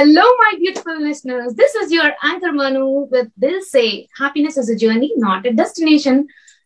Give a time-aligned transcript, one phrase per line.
[0.00, 1.52] Hello, my beautiful listeners.
[1.52, 6.16] This is your anchor Manu with They'll Say Happiness is a journey, not a destination.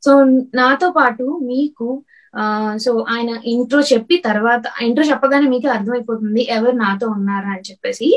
[0.02, 0.12] So
[0.54, 1.88] నాతో పాటు మీకు
[2.76, 8.08] so ఆయన intro చెప్పి తర్వాత intro చెప్పగానే మీకు అర్థమైపోతుంది ఎవరు నాతో ఉన్నారా అని చెప్పేసి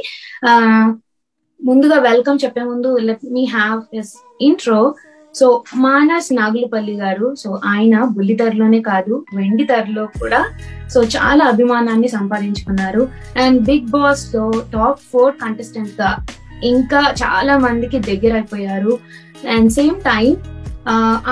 [1.59, 4.13] ముందుగా వెల్కమ్ చెప్పే ముందు let me have as
[4.49, 4.79] intro
[5.39, 5.47] so
[5.85, 10.41] Manas Nagulapalli గారు సో ఆయన బుల్లితెరలోనే కాదు వెండి ధరలో కూడా
[10.93, 13.01] సో చాలా అభిమానాన్ని సంపాదించుకున్నారు.
[13.43, 14.45] అండ్ బిగ్ బాస్లో
[14.75, 16.11] టాప్ ఫోర్ కంటెస్టెంట్గా
[16.73, 18.93] ఇంకా చాలా మందికి దగ్గర అయిపోయారు
[19.55, 20.29] అండ్ సేమ్ టైం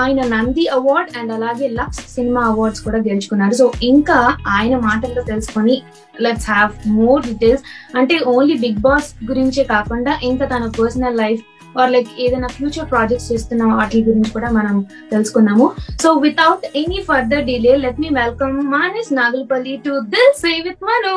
[0.02, 3.54] ఆయన నంది అవార్డ్ అండ్ అలాగే లక్స్ సినిమా అవార్డ్స్ కూడా గెలుచుకున్నారు.
[3.60, 4.18] సో ఇంకా
[4.56, 5.76] ఆయన మాటల్లో తెలుసుకొని
[6.24, 7.64] లెట్స్ హ్యావ్ మోర్ డీటెయిల్స్
[7.98, 11.42] అంటే ఓన్లీ బిగ్ బాస్ గురించే కాకుండా ఇంకా తన పర్సనల్ లైఫ్
[11.80, 14.76] ఆర్ లైక్ ఏదైనా ఫ్యూచర్ ప్రాజెక్ట్స్ చేస్తున్న వాటి గురించి కూడా మనం
[15.12, 15.66] తెలుసుకుందాము
[16.02, 21.14] so without any further delay let me welcome Manas Nagulapalli to Dil Se with Manu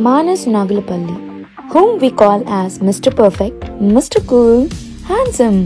[0.00, 1.16] Manas Nagalapalli,
[1.72, 3.10] whom we call as Mr.
[3.14, 4.20] Perfect, Mr.
[4.24, 4.56] Cool,
[5.04, 5.58] handsome.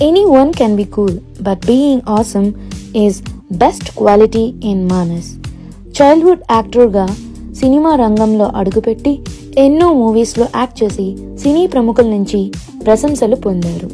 [0.00, 2.48] Anyone can be cool, but being awesome
[2.96, 3.14] is
[3.56, 5.26] best quality in Manas.
[5.94, 7.04] Childhood యాక్టర్గా
[7.56, 9.22] cinema రంగంలో అడుగుపెట్టి
[9.58, 12.52] ఎన్నో మూవీస్లో act చేసి సినీ ప్రముఖుల నుంచి
[12.86, 13.90] ప్రశంసలు పొందారు.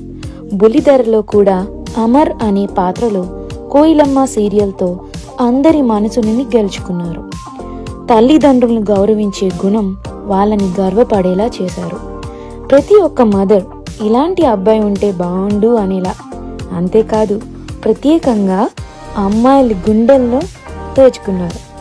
[0.54, 1.66] బులిధరలో కూడా
[1.98, 3.26] అమర్ అనే పాత్రలో
[3.70, 5.00] కోయిలమ్మ సీరియల్తో
[5.40, 7.22] అందరి మనసుని గెలుచుకున్నారు.
[8.06, 11.98] తల్లిదండ్రులను గౌరవించే గుణం వాళ్ళని గర్వపడేలా చేశారు.
[12.66, 13.62] ప్రతి ఒక్క మదర్
[14.02, 16.14] ఇలాంటి అబ్బాయి ఉంటే బాగుండు అనేలా.
[16.76, 17.40] అంతేకాదు
[17.84, 18.68] ప్రత్యేకంగా
[19.18, 20.40] అమ్మాయిల గుండెల్లో
[20.96, 21.71] తోచుకున్నారు.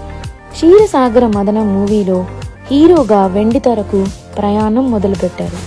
[0.53, 2.25] క్షీరసాగర మదనం మూవీలో
[2.71, 3.99] హీరోగా వెండితెరకు
[4.37, 5.59] ప్రయాణం మొదలుపెట్టారు.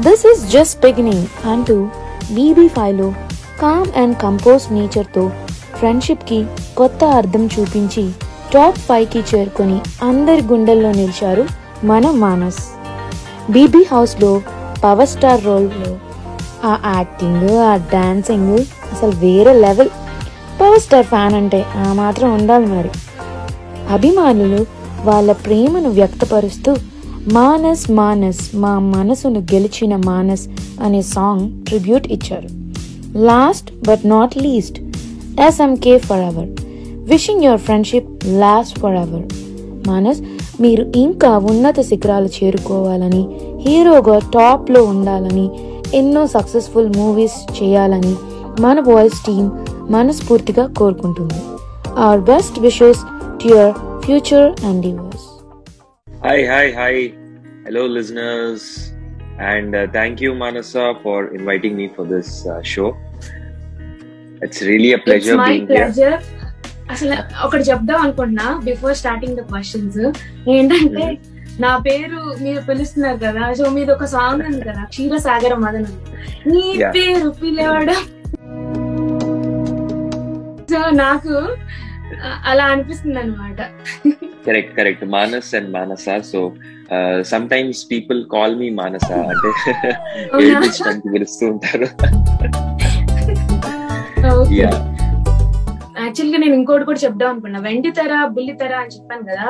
[0.00, 1.76] దిస్ ఈస్ జస్ట్ బిగినింగ్ అంటూ
[2.32, 3.08] బీబీ ఫైవ్లో
[3.62, 5.24] కామ్ అండ్ కంపోజ్ నేచర్తో
[5.78, 6.46] ఫ్రెండ్షిప్కి
[6.76, 8.04] కొత్త అర్థం చూపించి
[8.54, 11.44] టాప్ ఫైవ్కి చేరుకొని అందరి గుండెల్లో నిలిచారు
[11.84, 12.62] మన మానస్.
[13.50, 14.32] బీబీ హౌస్లో
[14.84, 15.92] పవర్ స్టార్ రోల్లో
[16.64, 18.58] ఆ యాక్టింగ్ ఆ డాన్సింగ్
[18.92, 19.92] అసలు వేరే లెవెల్
[20.60, 22.90] పవర్ స్టార్ ఫ్యాన్ అంటే ఆ మాత్రం ఉండాలి మరి.
[23.90, 24.66] అభిమానులు
[25.04, 26.76] వాళ్ళ ప్రేమను వ్యక్తపరుస్తూ
[27.32, 30.48] మానస్ మానస్ మా మనసును గెలిచిన మానస్
[30.82, 32.48] అనే సాంగ్ ట్రిబ్యూట్ ఇచ్చారు.
[33.18, 34.78] Last but not least
[35.40, 36.48] SMK forever
[37.10, 39.26] wishing your friendship last forever
[39.88, 40.20] Manas
[40.60, 43.22] మీరు ఇంకా ఉన్నత శిఖరాలు చేరుకోవాలని
[43.66, 45.50] హీరోగా టాప్లో ఉండాలని
[45.94, 48.14] ఎన్నో సక్సెస్ఫుల్ మూవీస్ చేయాలని
[48.60, 49.44] మన వాయిస్ టీం
[49.90, 51.40] మనస్ఫూర్తిగా కోరుకుంటుంది.
[51.98, 52.98] Our best wishes
[53.44, 53.74] your
[54.04, 55.26] future and diverse
[56.22, 56.94] Hi, hi, hi.
[57.66, 58.62] Hello, listeners.
[59.50, 62.88] And uh, thank you, Manasa, for inviting me for this uh, show.
[64.42, 65.70] It's really a pleasure my being here.
[65.70, 66.18] Pleasure
[66.94, 70.00] అసలు ఒకటి చెప్దాం అనుకుంటున్నా before starting the questions
[70.54, 71.06] ఏంటంటే
[71.64, 75.94] నా పేరు మీరు పిలుస్తున్నారు కదా సో మీది ఒక సాంగ్ ఉంది కదా క్షీరసాగర మదనం
[76.52, 76.62] నీ.
[76.98, 78.02] పేరు పిలవడం
[80.72, 81.34] సో నాకు
[82.50, 83.60] అలా అనిపిస్తుంది అనమాట
[84.44, 85.02] Correct, correct.
[85.14, 86.22] Manas and Manasa.
[86.24, 86.54] So
[86.90, 89.16] uh, sometimes people call me Manasa.
[89.32, 89.48] అంటే
[90.44, 91.88] ఏడిపించడానికి పిలుస్తూ ఉంటారు
[94.60, 94.74] Yeah.
[96.02, 99.48] యాక్చువల్గా నేను ఇంకోటి కూడా చెప్దాం అనుకున్నా వెండి తెర బుల్లి తెర అని చెప్పాను కదా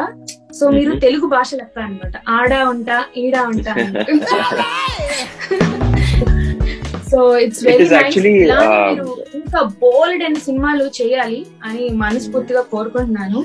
[0.59, 0.93] సో మీరు.
[1.05, 3.75] తెలుగు భాష లెక్క అనమాట ఆడా ఉంటా ఈడా ఉంటా
[7.11, 7.85] సో ఇట్స్ వెరీ
[8.91, 13.41] మీరు ఇంకా బోల్డ్ అండ్ సినిమాలు చేయాలి అని మనస్ఫూర్తిగా కోరుకుంటున్నాను.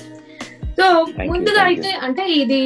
[0.78, 0.86] సో
[1.30, 2.62] ముందుగా అయితే అంటే ఇది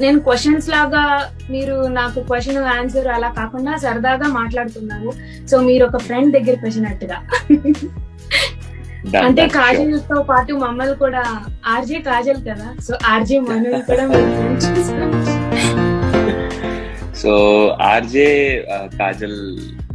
[0.00, 1.04] నేను క్వశ్చన్స్ లాగా
[1.50, 5.10] మీరు నాకు క్వశ్చన్ ఆన్సర్ అలా కాకుండా సరదాగా మాట్లాడుతున్నాను
[5.50, 7.18] సో మీరు ఒక ఫ్రెండ్ దగ్గరికి వచ్చినట్టుగా
[9.04, 9.42] Done, అంటే.
[9.48, 11.20] కాజల్తో పాటు మమ్మల్ని కూడా
[11.66, 12.66] ఆర్జే కాజల్ కదా?
[12.86, 14.04] సో ఆర్జే మను కూడా.
[17.20, 17.32] సో
[17.92, 18.28] ఆర్జే
[18.98, 19.38] కాజల్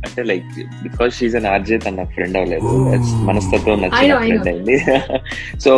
[0.06, 0.48] అంటే like
[0.86, 2.72] because she's an RJ తన ఫ్రెండ్ అవ్వలేదు.
[2.96, 4.78] It's మనస్తత్వం I నచ్చిన know, I ఫ్రెండ్ అయింది
[5.66, 5.72] so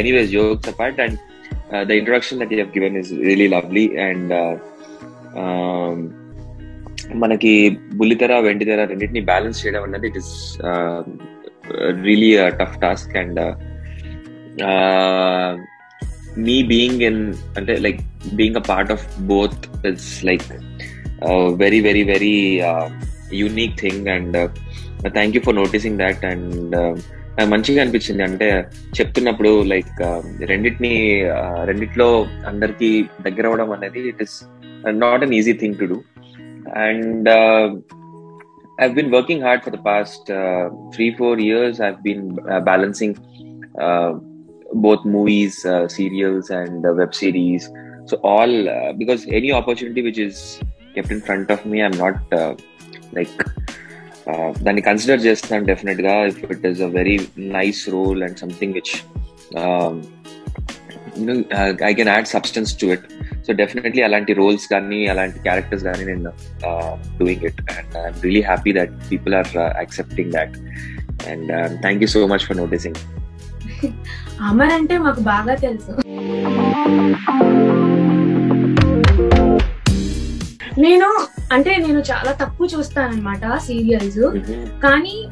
[0.00, 1.16] anyways jokes apart and
[1.88, 4.32] the introduction that you given is really lovely and
[7.22, 7.52] మనకి
[7.98, 10.32] బుల్లితెర వెండితెర రెండింటిని బ్యాలెన్స్ చేయడం అన్నది it is
[12.06, 12.30] really
[12.60, 13.40] tough task and
[16.46, 17.22] me being in
[17.58, 18.00] అంటే like
[18.38, 19.60] being a part of both
[19.90, 20.48] it's like
[21.62, 22.34] very very very
[23.41, 24.37] Unique thing and
[25.17, 26.75] thank you for noticing that and
[27.37, 28.47] నాకు మంచిగా అనిపించింది అంటే
[28.97, 29.97] చెప్తున్నప్పుడు లైక్
[30.51, 30.93] రెండింటిని
[31.35, 32.09] uh, రెండిట్లో
[32.51, 32.89] అందరికి
[33.25, 34.37] దగ్గర అవ్వడం అనేది it is
[35.05, 35.99] not an easy thing to do
[36.85, 37.29] and
[38.77, 41.79] I've been working hard for the past uh, three, four years.
[41.79, 43.11] I've been uh, balancing
[43.79, 44.11] uh,
[44.85, 47.69] both movies, uh, serials, and uh, web series.
[48.05, 50.35] So all uh, because any opportunity which is
[50.95, 52.33] kept in front of me I'm not
[53.18, 53.40] like
[54.64, 56.14] దాన్ని consider చేస్తాను డెఫినెట్గా.
[56.30, 57.16] If it is a very
[57.58, 58.94] nice role and something which
[61.88, 63.06] I can add substance to it
[63.46, 66.32] so definitely అలాంటి roles కానీ అలాంటి characters కానీ నేను
[67.20, 69.50] doing it and I'm really happy that people are
[69.82, 70.54] accepting that
[71.32, 71.50] and
[71.84, 73.00] thank you so much for noticing
[74.48, 75.92] Amar అంటే మాకు బాగా తెలుసు.
[80.80, 84.18] నేను అంటే నేను చాలా తక్కువ చూస్తానన్నమాట సీరియల్స్.
[84.82, 85.28] కానీ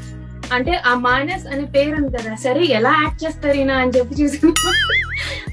[0.52, 4.54] అంటే ఆ మానస్ అనే పేరు ఉంది కదా సరే ఎలా యాక్ట్ చేస్తారు ఈయన అని చెప్పి చూసాను.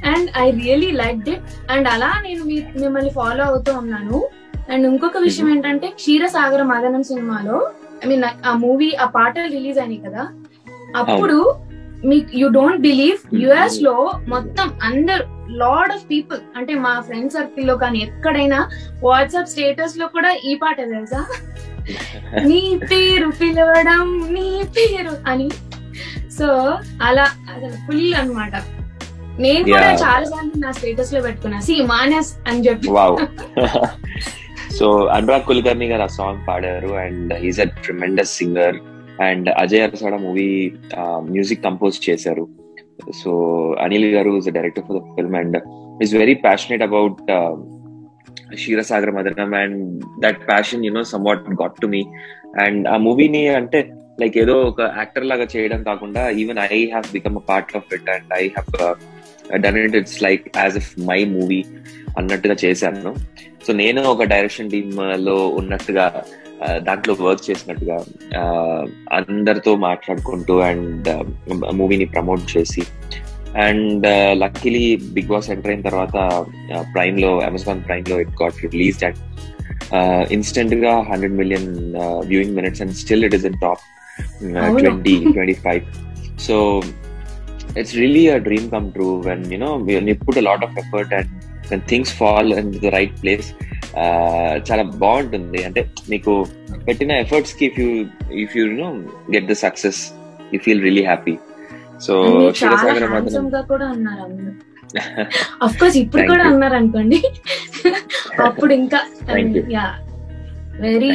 [0.08, 1.72] And I really like it.
[1.72, 4.28] And అలా నేను మీ- మిమ్మల్ని ఫాలో అవుతూ ఉన్నాను.
[4.72, 7.72] అండ్ ఇంకొక విషయం ఏంటంటే క్షీరసాగర మదనం సినిమాలో
[8.06, 10.28] ఐ మీన్ ఆ మూవీ ఆ పాటలు రిలీజ్ అయినాయి కదా.
[10.96, 11.56] అప్పుడు
[12.06, 16.40] మీకు యూ డోంట్ బిలీవ్ యుఎస్లో మొత్తం అందరు లాడ్ ఆఫ్ పీపుల్.
[16.56, 18.70] అంటే మా ఫ్రెండ్ సర్కిల్లో కానీ ఎక్కడైనా
[19.04, 21.26] వాట్సాప్ స్టేటస్లో కూడా ఈ పాట తెలుసా?
[22.46, 25.50] నీ పేరు పిలవడం నీ పేరు అని.
[26.40, 28.52] సో అలా అసలు ఫుల్ అన్నమాట.
[29.40, 29.94] నేను కూడా.
[29.94, 31.60] చాలా సార్లు నా స్టేటస్లో పెట్టుకున్నా.
[31.60, 32.88] సి మానస్ అని చెప్పి.
[34.76, 38.76] సో అనురాగ్ కుల్కర్ణి గారు ఆ సాంగ్ పాడారు and is a tremendous singer
[39.22, 42.48] and Ajay Arasada movie music compose చేశారు.
[43.22, 43.32] సో
[43.86, 45.58] అనిల్ గారు is director for the film and
[46.04, 47.20] is very passionate about
[48.56, 49.78] Ksheerasagar Madanam and
[50.24, 52.02] that passion you know somewhat got to me
[52.66, 53.80] and ఆ మూవీని అంటే
[54.22, 58.10] like ఏదో ఒక actor లాగా చేయడం కాకుండా even I have become a part of it
[58.16, 58.70] and I have
[59.66, 61.62] done it it's like as if my movie
[62.18, 63.12] అన్నట్టుగా చేశాను.
[63.66, 66.06] సో నేను ఒక డైరెక్షన్ టీమ్లో ఉన్నట్టుగా
[66.80, 67.98] దాంట్లో వర్క్ చేసినట్టుగా
[69.12, 71.10] అందరితో మాట్లాడుకుంటూ అండ్
[71.74, 72.84] మూవీని ప్రమోట్ చేసి
[73.58, 76.16] and luckily Bigg Boss enter అయిన తర్వాత
[76.94, 79.20] ప్రైమ్లో అమెజాన్ ప్రైమ్లో ఇట్ గాట్ రిలీజ్ అండ్
[80.32, 81.70] ఇన్స్టెంట్గా hundred million
[82.28, 83.84] viewing minutes and still it is in top.
[84.80, 85.84] Twenty twenty five
[86.40, 86.84] so
[87.78, 91.32] it's really a dream come true when you know you put a lot of effort and
[91.72, 93.48] when things fall in the right place
[94.70, 95.60] చాలా బాగుంటుంది.
[95.64, 96.32] అంటే మీకు
[96.88, 97.90] పెట్టిన ఎఫర్ట్స్కి if you
[98.44, 98.90] if you know
[99.36, 100.00] get the success
[100.54, 101.36] you feel really happy
[102.02, 102.14] so
[102.52, 103.04] Ksheerasagara
[105.64, 106.48] of course ఇప్పుడు కూడా.
[106.50, 107.18] ఉన్నారు అనుకోండి.
[108.46, 109.00] అప్పుడు ఇంకా
[110.80, 111.12] very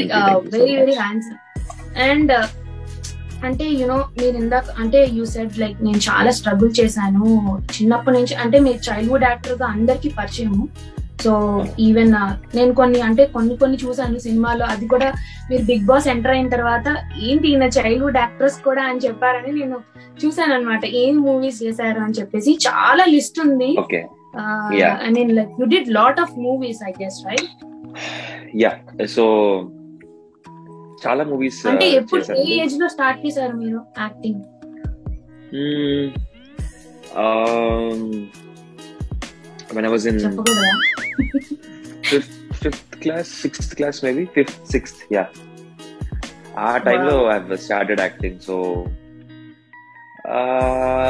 [0.55, 0.95] very very.
[1.03, 1.39] Handsome
[2.03, 2.33] and
[3.47, 7.25] అంటే యునో మీరు ఇందాక అంటే యూ సెడ్ లైక్ నేను చాలా స్ట్రగుల్ చేశాను
[7.75, 8.35] చిన్నప్పటి నుంచి.
[8.45, 10.57] అంటే మీరు చైల్డ్హుడ్ యాక్టర్గా అందరికి పరిచయం
[11.25, 11.33] సో
[11.87, 12.13] ఈవెన్
[12.57, 14.65] నేను కొన్ని అంటే కొన్ని కొన్ని చూసాను సినిమాలో.
[14.75, 15.09] అది కూడా
[15.51, 16.87] మీరు బిగ్ బాస్ ఎంటర్ అయిన తర్వాత
[17.29, 19.79] ఏంటి ఈయన చైల్డ్హుడ్ యాక్ట్రెస్ కూడా అని చెప్పారని నేను
[20.23, 23.71] చూసాను అనమాట ఏం మూవీస్ చేశారు అని చెప్పేసి చాలా లిస్ట్ ఉంది.
[25.07, 27.53] I mean like you did lot of movies I guess right
[28.63, 28.73] ya
[29.17, 29.25] so
[31.05, 34.43] చాలా మూవీస్ అంటే ఎప్పుడు ఏ ఏజ్లో స్టార్ట్ చేశారు మీరు acting
[39.75, 40.17] when I was in
[42.03, 42.31] fifth,
[42.63, 44.25] fifth class, sixth class, maybe?
[44.37, 45.29] Fifth, sixth, yeah.
[46.61, 48.55] ఆ టైంలో ఐ స్టార్టెడ్ యాక్టింగ్ సో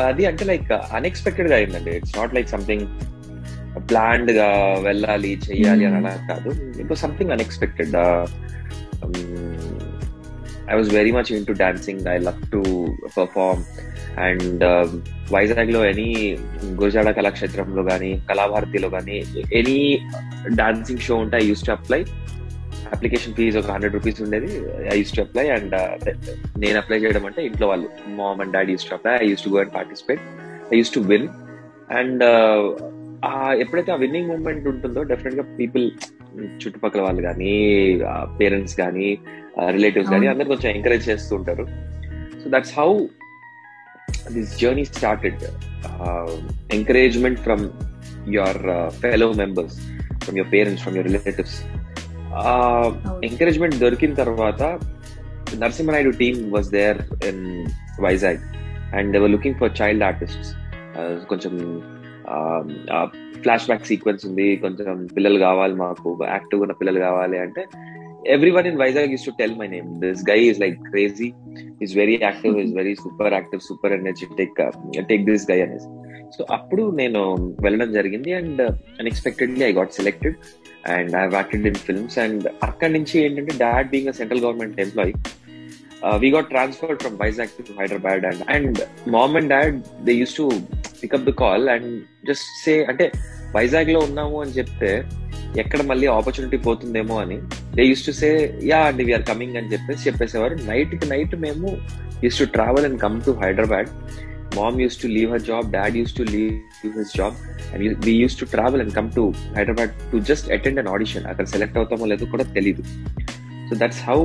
[0.08, 1.92] అది అంటే లైక్ అన్ఎక్స్పెక్టెడ్గా అయిందండి.
[1.98, 2.84] ఇట్స్ నాట్ లైక్ సంథింగ్
[3.88, 4.48] ప్లాన్డ్గా
[4.88, 6.00] వెళ్ళాలి చెయ్యాలి అని Hmm.
[6.00, 6.50] అలా కాదు.
[6.80, 7.96] It was something unexpected
[10.70, 12.60] I was very much into dancing I love to
[13.16, 13.62] perform
[14.18, 14.64] and
[15.32, 16.08] వైజాగ్లో ఎనీ
[16.80, 19.18] గురజాడ కళాక్షేత్రంలో కానీ కళాభారతిలో కానీ
[19.52, 19.78] ఎనీ
[20.54, 22.00] డాన్సింగ్ షో ఉంటే I use to apply
[22.92, 24.48] application fees ఒక హండ్రెడ్ రూపీస్ ఉండేది.
[24.92, 25.74] I use to apply and
[26.58, 29.50] నేను apply చేయడం అంటే ఇంట్లో వాళ్ళు mom and daddy use to apply I use to
[29.50, 30.22] go and participate
[30.72, 31.28] I use to win
[31.90, 32.24] and
[33.60, 35.86] ఎప్పుడైతే ఆ winning moment ఉంటుందో డెఫినెట్గా పీపుల్
[36.60, 37.52] చుట్టుపక్కల వాళ్ళు కానీ
[38.40, 39.08] పేరెంట్స్ కానీ
[39.76, 40.26] రిలేటివ్స్ కానీ.
[40.26, 41.64] అందరు కొంచెం ఎంకరేజ్ చేస్తూ ఉంటారు.
[42.42, 42.90] So that's how
[44.36, 45.42] this journey started
[46.78, 47.64] encouragement from
[48.36, 48.60] your
[49.02, 49.76] fellow members
[50.22, 51.58] from your parents from your relatives
[53.24, 54.62] encouragement దొరికిన తర్వాత
[55.60, 57.44] Narasimha Naidu team was there in
[58.00, 58.42] Vizag
[58.96, 60.50] and they were looking for child artists
[61.30, 61.54] కొంచెం
[63.42, 64.56] flashback sequence ఉంది.
[64.56, 67.62] కొంచెం పిల్లలు కావాలి మాకు active ఉన్న పిల్లలు కావాలి అంటే
[68.50, 71.28] everyone in Vizag use to tell my name this guy is like crazy
[71.82, 74.60] is very active is very super active super energetic
[75.08, 75.88] take this guy అనేసి
[76.36, 77.20] సో అప్పుడు నేను
[77.60, 78.62] వెళ్ళడం జరిగింది and
[79.00, 80.36] unexpectedly I got selected
[80.90, 85.14] and I acted in films and అక్కడి నుంచి ఏంటంటే dad being a central government employee
[86.20, 90.46] we got transfer from Vizag to Hyderabad and and mom and dad they use to
[91.02, 91.90] pick up the call and
[92.26, 93.06] just say అంటే
[93.56, 94.92] వైజాగ్లో ఉన్నాము అని చెప్తే
[95.56, 97.38] ఎక్కడ మళ్ళీ ఆపర్చునిటీ పోతుందేమో అని.
[97.76, 100.54] They use to say ya అండి వీఆర్ కమింగ్ అని చెప్పేసి చెప్పేసేవారు.
[100.54, 101.78] నైట్కి నైట్ మేము
[102.24, 103.88] use to travel and come to Hyderabad
[104.58, 106.52] mom use to leave her job dad use to leave
[106.98, 107.34] his job
[107.74, 111.44] and we use to travel and come to Hyderabad to just attend an audition అక్కడ
[111.44, 112.82] select అవుతామో లేదో కూడా తెలియదు
[113.70, 114.18] so that's how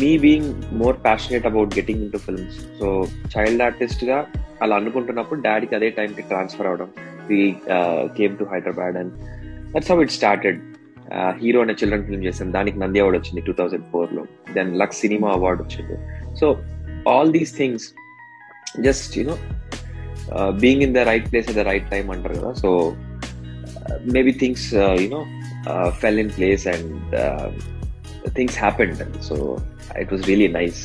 [0.00, 3.06] me being more passionate about getting into films so
[3.36, 4.26] child ఆర్టిస్ట్గా
[4.62, 6.88] అలా అనుకుంటున్నప్పుడు డాడీకి అదే టైంకి ట్రాన్స్ఫర్ అవడం.
[7.30, 7.40] We
[8.18, 9.12] came to Hyderabad and
[9.74, 10.58] that's how it started
[11.42, 14.22] hero అనే చిల్డ్రన్ ఫిల్మ్ చేసాం దానికి నంది అవార్డ్ వచ్చింది టూ థౌజండ్ ఫోర్లో.
[14.56, 15.96] దెన్ లక్స్ సినిమా అవార్డ్ వచ్చింది.
[16.40, 16.48] So
[17.12, 17.86] all these things
[18.86, 19.36] just you know
[20.62, 22.52] being in the right place at the right time అంటారు కదా.
[22.62, 22.70] So
[24.14, 24.68] maybe things
[25.04, 25.20] you know
[26.02, 27.16] fell in place and
[28.38, 29.36] things happened so
[30.02, 30.82] it was really nice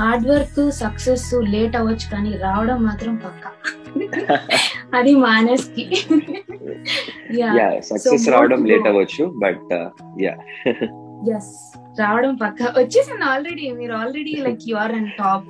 [0.00, 3.44] hard work success late అవ్వచ్చు కానీ రావడం మాత్రం పక్క.
[4.98, 5.84] అది మానస్కి
[7.38, 7.48] ya
[7.88, 9.72] success రావడం లేట్ అవ్వచ్చు బట్
[10.22, 10.34] యా
[11.36, 11.52] ఎస్
[12.00, 12.60] రావడం పక్క.
[12.78, 15.48] వచ్చేసింది ఆల్రెడీ మీరు already like you are and top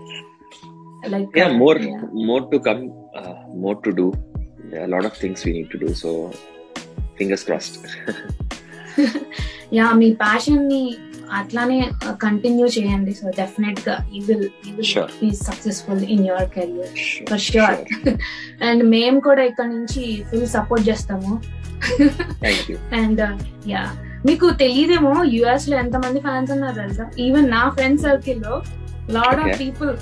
[1.09, 1.81] like ya more
[2.29, 2.83] more to come
[3.57, 4.07] more to do
[4.87, 6.13] lot of things we need to do so
[7.19, 7.79] fingers crossed
[9.73, 10.83] ya మీ ప్యాషన్ని
[11.39, 11.79] అట్లానే
[12.25, 13.13] continue చేయండి.
[13.13, 14.93] So డెఫినెట్గా you will you will.
[15.23, 16.93] Be successful in your career
[17.31, 17.79] for sure
[18.69, 21.33] and మేము కూడా ఇక్కడ నుంచి full support చేస్తాము.
[23.01, 23.23] And
[23.75, 23.85] yeah
[24.27, 27.05] మీకు తెలియదేమో యుఎస్లో ఎంత మంది ఫ్యాన్స్ ఉన్నారు తెలుసా?
[27.25, 28.55] ఈవెన్ నా ఫ్రెండ్ సర్కిల్లో
[29.17, 29.59] లాడ్ ఆఫ్.
[29.61, 29.93] పీపుల్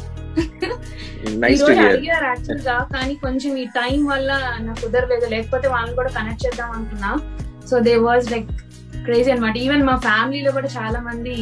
[1.89, 4.31] అడిగారు యాక్చువల్గా కానీ కొంచెం ఈ టైం వల్ల
[4.61, 5.27] నాకు కుదరలేదు.
[5.35, 7.11] లేకపోతే వాళ్ళని కూడా కనెక్ట్ చేద్దాం అనుకున్నా.
[7.71, 8.49] So they was like
[9.07, 11.37] crazy అనమాట ఈవెన్ మా ఫ్యామిలీలో కూడా చాలా మంది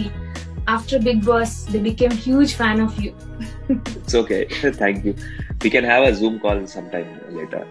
[0.75, 3.11] after Bigg Boss they became huge fan of you
[3.97, 4.39] it's okay
[4.79, 5.15] thank you
[5.65, 7.67] we can have a Zoom call some time later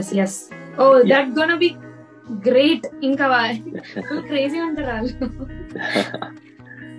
[0.00, 0.38] yes yes
[0.78, 1.70] oh that gonna be
[2.46, 3.26] great ఇంకా
[4.28, 5.10] crazy ఉంటారు వాళ్ళు.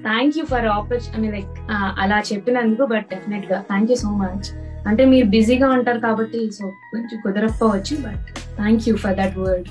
[0.04, 1.54] Thank you for opportunity like
[2.02, 4.48] అలా చెప్పినందుకు but డెఫినెట్గా thank you so much
[4.90, 9.70] అంటే మీరు బిజీగా ఉంటారు కాబట్టి సో కొంచెం కుదరకపోవచ్చు but thank you for that word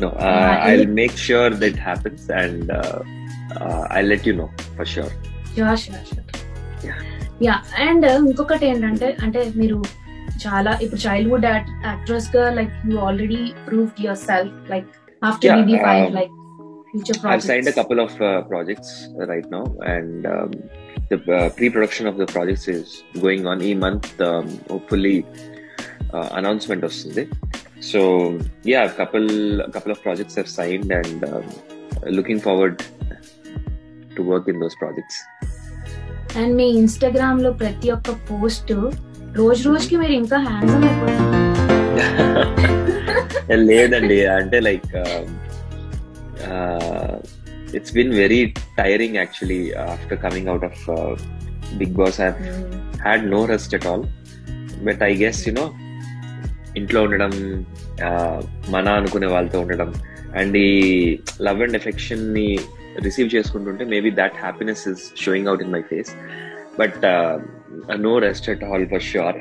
[0.00, 2.98] No, uh, Yeah, I'll and- make sure that happens and uh,
[3.56, 5.10] uh, I'll let you know for sure.
[5.56, 6.28] Sure sure sure
[6.88, 7.00] Yeah.
[7.46, 7.54] Yeah
[7.86, 9.78] and ఇంకొకటి ఏంటంటే అంటే మీరు
[10.44, 14.88] చాలా ఇప్పుడు childhood actress గా like you already proved yourself like
[15.22, 16.32] after Yeah, BB five um, like
[16.90, 18.88] future I've signed a projects couple of uh, projects
[19.30, 20.50] right now, and um,
[21.10, 22.88] the uh, pre-production of the projects is
[23.26, 23.58] going on.
[23.68, 25.16] E month, um, hopefully,
[26.16, 27.24] uh, announcement వస్తుంది.
[27.79, 31.45] So yeah, a couple a couple of projects have signed, and um,
[32.07, 32.83] looking forward
[34.15, 35.17] to work in those projects.
[36.39, 38.71] And మీ ఇన్స్టాగ్రామ్లో ప్రతి ఒక్క post
[39.37, 41.35] రోజు రోజుకి మీరు ఇంకా handsome అయిపోతున్నారు
[43.69, 44.91] లేదండి అంటే like
[47.77, 48.41] it's been very
[48.81, 49.61] tiring actually
[49.93, 50.83] after coming out of
[51.81, 52.29] Bigg Boss I
[53.05, 54.05] had no rest at all
[54.87, 55.65] but I guess you know
[56.79, 57.33] ఇంట్లో ఉండడం
[58.75, 59.89] మన అనుకునే వాళ్ళతో ఉండడం
[60.39, 60.71] అండ్ ఈ
[61.41, 62.47] లవ్ అండ్ ఎఫెక్షన్ని
[63.05, 66.11] రిసీవ్ చేసుకుంటుంటే maybe that happiness is showing out in my face
[66.79, 67.03] but
[68.05, 69.39] no rest at all for sure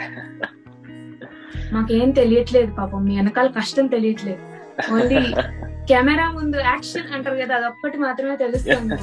[1.75, 3.01] మాకేం తెలియట్లేదు పాపం.
[3.07, 4.43] మీ వెనకాల కష్టం తెలియట్లేదు.
[4.95, 5.21] ఓన్లీ
[5.89, 8.97] కెమెరా ముందు యాక్షన్ అంటారు కదా అదొక్కటి మాత్రమే తెలుస్తుంది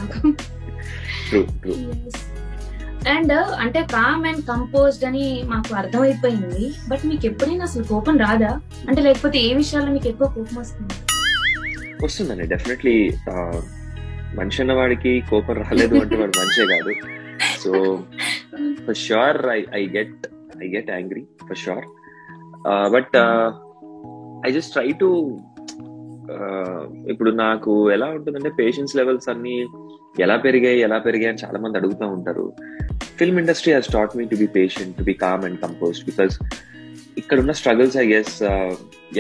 [3.12, 6.66] అండ్ uh, అంటే కామ్ అండ్ కంపోజ్డ్ అని మాకు అర్థమైపోయింది.
[6.90, 8.52] బట్ మీకు ఎప్పుడైనా అసలు కోపం రాదా?
[8.88, 10.96] అంటే లేకపోతే ఏ విషయాల్లో మీకు ఎక్కువ కోపం వస్తుంది?
[12.04, 12.96] వస్తుందండి డెఫినెట్లీ
[14.40, 16.94] మనిషి అన్న వాడికి కోపం రాలేదు అంటే వాడు మనిషే కాదు.
[17.64, 17.72] So
[18.86, 20.22] for sure I I get
[20.64, 21.86] I get angry for sure
[22.96, 23.16] but
[24.48, 25.10] I just try to
[27.12, 29.56] ఇప్పుడు నాకు ఎలా ఉంటుందంటే పేషెన్స్ లెవెల్స్ అన్ని
[30.24, 32.46] ఎలా పెరిగాయి ఎలా పెరిగాయి అని చాలా మంది అడుగుతూ ఉంటారు.
[33.19, 36.37] film industry has taught me to be patient to be calm and composed because
[37.21, 38.35] ఇక్కడ ఉన్న స్ట్రగుల్స్ ఐ గెస్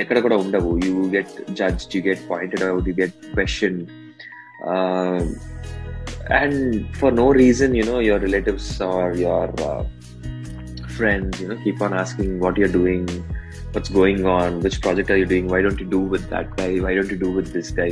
[0.02, 3.78] ఎక్కడ కూడా ఉండవు you get judge you get pointed out you get question
[6.40, 6.60] and
[7.00, 9.54] for no reason you know your relatives or your
[10.98, 13.04] friends you know keep on asking what you're doing
[13.74, 16.70] what's going on which project are you doing why don't you do with that guy
[16.84, 17.90] why don't you do with this guy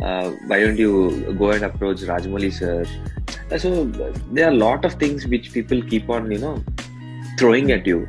[0.00, 0.92] uh, why don't you
[1.42, 2.78] go and approach rajmoli sir
[3.14, 3.15] Uh,
[3.55, 3.85] So
[4.31, 6.63] there are a lot of things which people keep on you know
[7.39, 8.07] throwing at you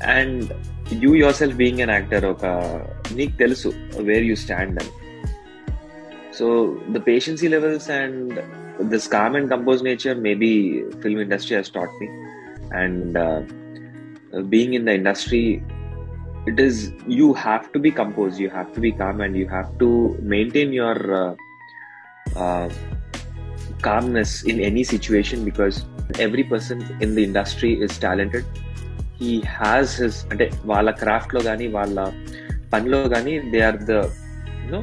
[0.00, 0.52] and
[0.90, 2.52] you yourself being an actor oka
[3.18, 3.68] నీకు తెలుసు
[4.08, 4.90] where you stand and
[6.38, 6.46] so
[6.94, 8.40] the patiency levels and
[8.92, 10.50] this calm and composed nature maybe
[11.02, 12.08] film industry has taught me
[12.82, 13.40] and uh,
[14.54, 15.44] being in the industry
[16.50, 16.76] it is
[17.20, 19.90] you have to be composed you have to be calm and you have to
[20.34, 21.32] maintain your uh,
[22.44, 22.68] uh,
[23.86, 25.76] calmness in any situation because
[26.26, 28.44] every person in the industry is talented.
[29.20, 31.96] He has his అంటే వాళ్ళ క్రాఫ్ట్లో కానీ వాళ్ళ
[32.72, 33.94] పనిలో కానీ they are the
[34.62, 34.80] you know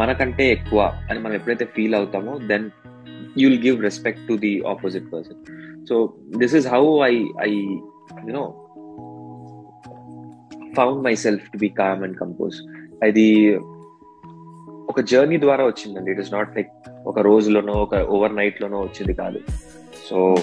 [0.00, 2.66] మనకంటే ఎక్కువ అని మనం ఎప్పుడైతే ఫీల్ అవుతామో then
[3.40, 5.40] you will give respect to the opposite person
[5.88, 5.96] so
[6.42, 7.14] this is how I
[7.48, 7.50] I
[8.28, 8.44] you know
[10.78, 12.58] found myself to be calm and compose
[13.06, 13.28] అది
[14.90, 16.10] ఒక జర్నీ ద్వారా వచ్చిందండి.
[16.14, 16.72] ఇట్ ఇస్ నాట్ లైక్
[17.06, 19.40] ఒక రోజులోనో ఒక ఓవర్ నైట్ లోనో వచ్చింది కాదు.
[20.10, 20.36] So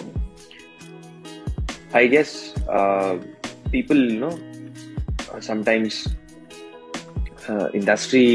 [1.96, 2.36] I guess
[3.74, 4.32] people know
[5.63, 6.00] sometimes
[7.75, 8.25] industry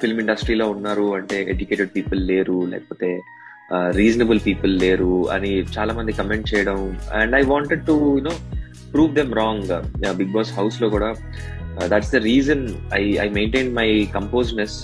[0.00, 3.20] film ఇండస్ట్రీలో ఉన్నారు అంటే ఎడ్యుకేటెడ్ పీపుల్ లేరు లేకపోతే
[3.90, 8.34] రీజనబుల్ పీపుల్ లేరు అని చాలా మంది కమెంట్ చేయడం and I wanted to you know
[8.92, 9.70] prove them wrong
[10.16, 11.14] Bigg Boss హౌస్లో కూడా
[11.86, 14.76] that's the reason I I maintain my composeness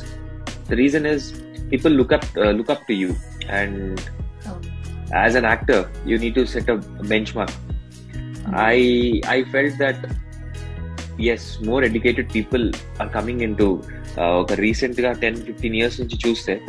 [0.71, 1.33] the reason is
[1.71, 3.17] people look up uh, look up to you.
[3.49, 4.01] And
[4.47, 4.61] oh.
[5.13, 6.77] as an actor you need to set a
[7.13, 7.53] benchmark.
[8.13, 8.55] Mm-hmm.
[8.55, 9.99] I i felt that
[11.19, 13.83] yes more educated people are coming into
[14.17, 16.61] uh, recent 10 15 years since you choose there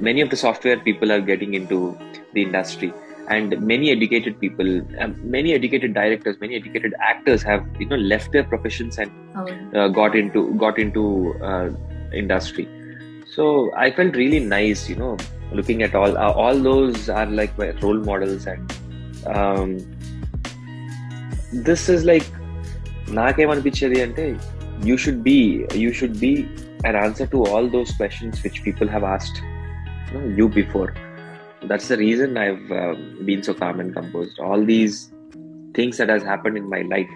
[0.00, 1.96] many of the software people are getting into
[2.32, 2.92] the industry.
[3.28, 4.68] And many educated people
[5.00, 9.78] uh, many educated directors many educated actors have you know left their professions and oh.
[9.78, 11.70] uh, got into got into uh,
[12.12, 12.68] industry.
[13.35, 15.13] so i felt really nice you know
[15.57, 18.73] looking at all uh, all those are like my role models and
[19.35, 19.69] um,
[21.69, 22.27] this is like
[23.17, 24.23] నాకేమనిపించేది అంటే
[24.89, 25.39] you should be
[25.83, 26.31] you should be
[26.89, 30.89] an answer to all those questions which people have asked you, know, you before
[31.69, 34.39] that's the reason I've uh, been so calm and composed.
[34.39, 35.11] All these
[35.73, 37.13] things that has happened in my life,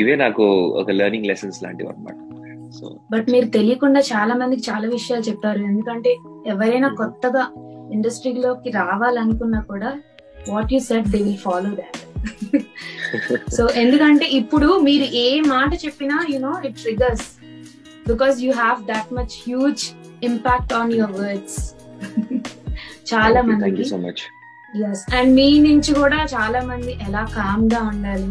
[0.00, 0.44] ఇవే నాకు
[0.80, 2.18] ఒక learning lessons లాంటివి అనమాట
[2.79, 5.59] so but మీరు తెలియకుండా చాలా మందికి చాలా విషయాలు చెప్పారు.
[5.59, 6.11] ఎందుకంటే
[6.47, 7.43] ఎవరైనా కొత్తగా
[7.91, 9.89] ఇండస్ట్రీలోకి రావాలనుకున్నా కూడా
[10.49, 11.99] what you set they will follow that
[13.53, 17.25] so ఎందుకంటే ఇప్పుడు మీరు ఏ మాట చెప్పినా you know it triggers
[18.07, 19.83] because you have that much huge
[20.23, 21.59] impact on your words
[23.13, 23.83] చాలా మంది
[25.15, 28.29] అండ్ మీ నుంచి కూడా చాలా మంది ఎలా కామ్గా ఉండాలి?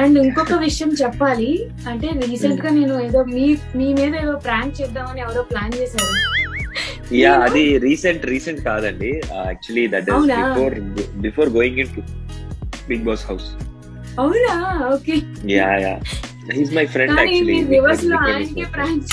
[0.00, 1.48] అండ్ ఇంకొక విషయం చెప్పాలి.
[1.90, 3.46] అంటే రీసెంట్గా నేను ఏదో మీ
[3.78, 6.12] మీ మీద ఏదో ప్రాంక్ చేద్దామని ఎవరో ప్లాన్ చేశారు.
[7.22, 9.10] యా అది రీసెంట్ రీసెంట్ కాదండి.
[9.50, 10.26] Actually that is?
[10.40, 10.74] Before
[11.26, 12.02] before going into
[12.90, 13.48] Bigg Boss house
[14.22, 14.54] అవునా?
[14.94, 15.14] Okay
[15.56, 15.94] yeah yeah.
[16.58, 19.12] He's my friend actually రివర్స్లో ఆయనకే ప్రాంక్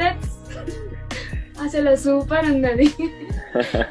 [0.00, 0.32] దట్స్
[1.66, 2.86] అసలు సూపర్ ఉంది అది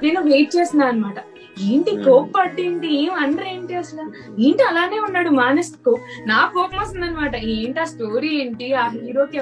[0.04, 1.20] నేను వెయిట్ చేస్తున్నా అనమాట
[1.58, 2.04] ఏంటి Hmm.
[2.06, 4.04] కోప్ పట్టేంటి ఏం అనరు ఏంటి అసలు
[4.40, 5.94] ఏంటి అలానే ఉన్నాడు మానస్ కో
[6.28, 8.74] నా కోపం వస్తుంది అనమాట ఏంటి ఆ స్టోరీ ఏంటి?
[8.74, 9.40] ఆ హీరోకి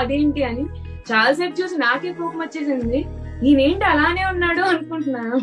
[0.00, 0.64] అదేంటి అని
[1.10, 3.00] చాలాసేపు చూసి నాకే కోపం వచ్చేసింది.
[3.42, 5.38] ఈయనేంటి అలానే ఉన్నాడు అనుకుంటున్నాను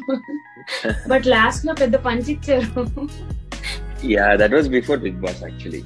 [1.09, 2.85] బట్ లాస్ట్లో పెద్ద పంచి ఇచ్చారు.
[4.11, 5.81] Yeah that was before Bigg Boss actually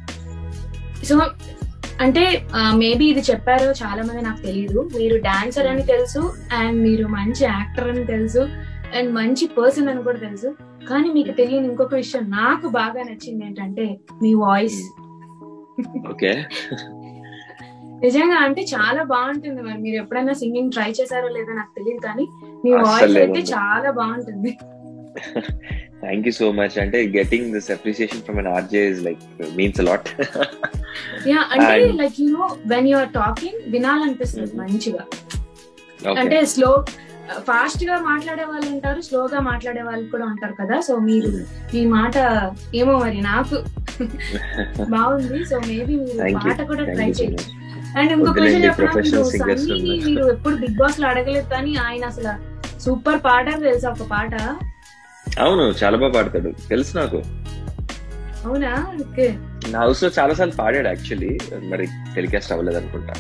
[1.06, 1.16] so
[2.02, 2.24] అంటే
[2.76, 7.90] మేబీ ఇది చెప్పారో చాలా మంది నాకు తెలియదు మీరు డాన్సర్ అని తెలుసు అండ్ మీరు మంచి యాక్టర్
[7.90, 8.42] అని తెలుసు.
[8.94, 10.56] అండ్ మంచి పర్సన్ అని కూడా తెలుసు.
[10.90, 14.82] కానీ మీకు తెలియని ఇంకొక విషయం నాకు బాగా నచ్చింది ఏంటంటే మీ వాయిస్.
[16.10, 16.46] ఓకే.
[18.04, 19.78] నిజంగా అంటే చాలా బాగుంటుంది మరి.
[19.78, 22.28] మీరు ఎప్పుడైనా సింగింగ్ ట్రై చేశారో లేదో నాకు తెలియదు కానీ
[22.66, 23.40] మీ వాయిస్ అయితే.
[23.40, 24.58] చాలా బాగుంటుంది.
[26.02, 29.20] థ్యాంక్ యూ సో మచ్ అంటే getting this appreciation from an RJ is like
[29.56, 30.10] means a lot
[31.28, 34.60] yeah అంటే And- like you know when you are talking వినాలనిపిస్తుంది Mhm.
[34.60, 35.04] మంచిగా.
[36.20, 36.86] అంటే స్లో
[37.32, 40.82] ఫాస్ట్గా మాట్లాడే వాళ్ళు ఉంటారు స్లోగా మాట్లాడే వాళ్ళు కూడా ఉంటారు కదా.
[40.82, 41.28] సో మీరు
[41.74, 42.14] మీ మాట
[42.76, 43.56] ఏమో మరి నాకు
[44.90, 45.46] బాగుంది.
[45.46, 46.36] సో మేబీ మీరు.
[46.36, 47.98] పాట కూడా ట్రై చేయొచ్చు much.
[47.98, 50.06] అండ్ సన్నీ ఉన్నారు.
[50.06, 54.36] మీరు ఎప్పుడు బిగ్ బాస్లో అడగలేదు కానీ ఆయన అసలు సూపర్ పాడారు తెలుసా ఒక పాట?
[55.40, 56.54] అవును చాలా బాగా పాడతాడు.
[56.70, 57.18] తెలుసు నాకు.
[58.46, 58.88] అవునా?
[59.00, 59.38] ఓకే.
[59.70, 63.14] నా హౌస్లో చాలా సార్లు పాడాడు యాక్చువల్లీ మరి టెలికాస్ట్ అవ్వలేదు అనుకుంటా.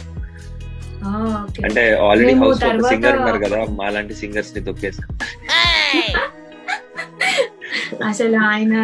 [1.65, 5.09] అంటే ఆల్రెడీ హౌస్లో సింగర్ ఉన్నారు కదా మా లాంటి సింగర్స్ని తొక్కేసాం
[8.03, 8.75] అసలు ఆయన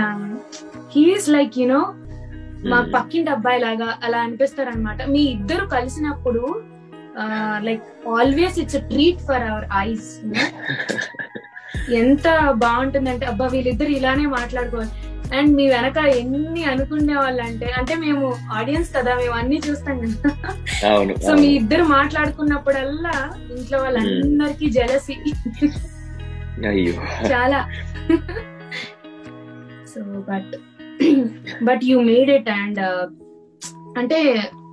[0.96, 1.82] హీఈస్ లైక్ యునో
[2.64, 6.44] మా పక్కింటి అబ్బాయి లాగా అలా అనిపిస్తారు అనమాట మీ ఇద్దరు కలిసినప్పుడు
[7.64, 7.86] like
[8.18, 10.10] always it's treat for our eyes
[11.94, 14.92] ఎంత బాగుంటుందంటే అబ్బా వీళ్ళిద్దరు ఇలానే మాట్లాడుకోవాలి.
[15.34, 20.30] అండ్ మీ వెనక ఎన్ని అనుకునే వాళ్ళు అంటే అంటే మేము ఆడియన్స్ కదా మేము అన్ని చూస్తాం కదా.
[21.28, 21.48] సో మీ.
[21.48, 23.16] ఇద్దరు మాట్లాడుకున్నప్పుడల్లా
[23.52, 25.16] ఇంట్లో వాళ్ళందరికీ జలసి
[27.32, 27.60] చాలా.
[29.96, 30.54] So but
[31.64, 32.80] but you made it and
[33.98, 34.20] అంటే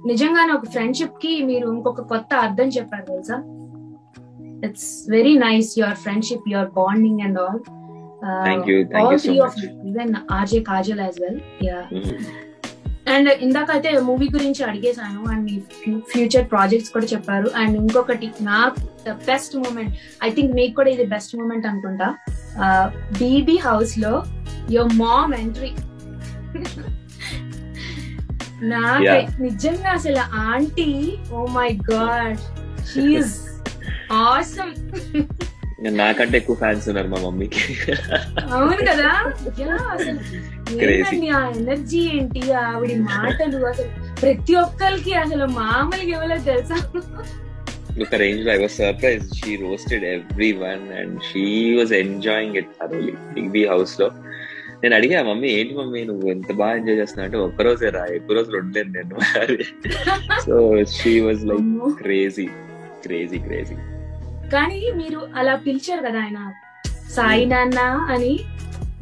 [0.07, 3.37] నిజంగానే ఒక ఫ్రెండ్షిప్కి మీరు ఇంకొక కొత్త అర్థం చెప్పారు తెలుసా?
[4.66, 7.61] It's very nice your friendship your bonding and all
[8.44, 8.78] Thank you.
[8.87, 9.59] Thank all you so much.
[9.88, 12.12] Even RJ Kajal as well yeah Mm.
[13.12, 15.54] And ఇందాకైతే movie గురించి అడిగేశాను అండ్ మీ
[16.11, 18.28] ఫ్యూచర్ ప్రాజెక్ట్స్ కూడా చెప్పారు అండ్ ఇంకొకటి
[19.07, 19.92] the best moment
[20.26, 22.09] I think మీకు కూడా ఇది best moment అనుకుంటా
[23.20, 24.12] బీబీ హౌస్లో
[24.76, 25.72] యువర్ మామ్ ఎంట్రీ
[28.70, 29.24] నాకు Yeah.
[29.42, 30.90] నిజంగా అసలు aunty
[31.33, 32.38] oh my god
[32.90, 33.35] she is
[34.22, 34.72] awesome
[35.83, 37.77] నాకంటే ఎక్కువ ఫ్యాన్స్ ఉన్నారు మా మమ్మీకి.
[38.53, 39.33] అవును కదా?
[39.91, 40.19] అసలు.
[40.85, 42.53] ఏంటండి ఆ ఎనర్జీ ఏంటి?
[42.53, 43.88] ఆవిడ మాటలు అసలు
[44.21, 46.91] ప్రతి ఒక్కరికి అసలు మామూలుగా ఎవరో తెలుసా?
[47.99, 53.49] లో I was surprise she roasted every one and she was enjoying it thoroughly big
[53.49, 54.11] B హౌస్లో.
[54.83, 56.05] నేను అడిగా మమ్మీ ఏంటి మమ్మీ?
[56.05, 59.19] నువ్వు ఎంత బాగా ఎంజాయ్ చేస్తున్నా అంటే ఒక్క రోజే రా ఎక్కువ రోజులు ఉండలేను నేను.
[60.47, 61.97] So she was like.
[62.03, 62.47] Crazy
[63.03, 63.75] crazy crazy
[64.53, 66.39] కానీ మీరు అలా పిలిచారు కదా ఆయన.
[67.15, 67.81] సాయి నాన్న
[68.15, 68.33] అని.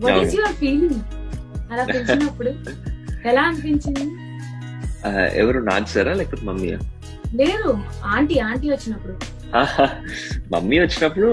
[0.00, 0.34] What is.
[0.38, 0.98] యువర్ ఫీలింగ్
[1.72, 2.50] అలా పిలిచినప్పుడు
[3.30, 4.04] ఎలా అనిపించింది?
[5.40, 6.68] ఎవరు నాచారా లేకపోతే మమ్మీ
[7.40, 7.70] లేదు
[8.14, 9.14] ఆంటీ ఆంటీ వచ్చినప్పుడు.
[10.54, 11.30] మమ్మీ వచ్చినప్పుడు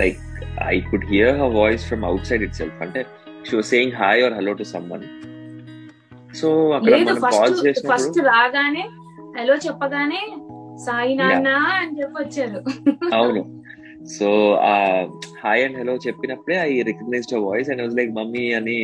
[0.00, 0.18] like
[0.66, 3.00] I could hear her voice from outside itself అంటే
[3.48, 5.04] she was saying hi or hello to someone
[6.34, 8.84] so అక్కడ మనం ఫస్ట్ చేసినప్పుడు ఫస్ట్ రాగానే
[9.38, 10.22] హలో చెప్పగానే
[10.80, 12.60] సాయి నాన్న అని చెప్పి వచ్చారు
[13.16, 13.42] అవును.
[14.14, 14.28] సో
[14.66, 14.74] ఆ
[15.40, 18.78] hi and hello చెప్పినప్పుడే I recognised voice and was like mummy అని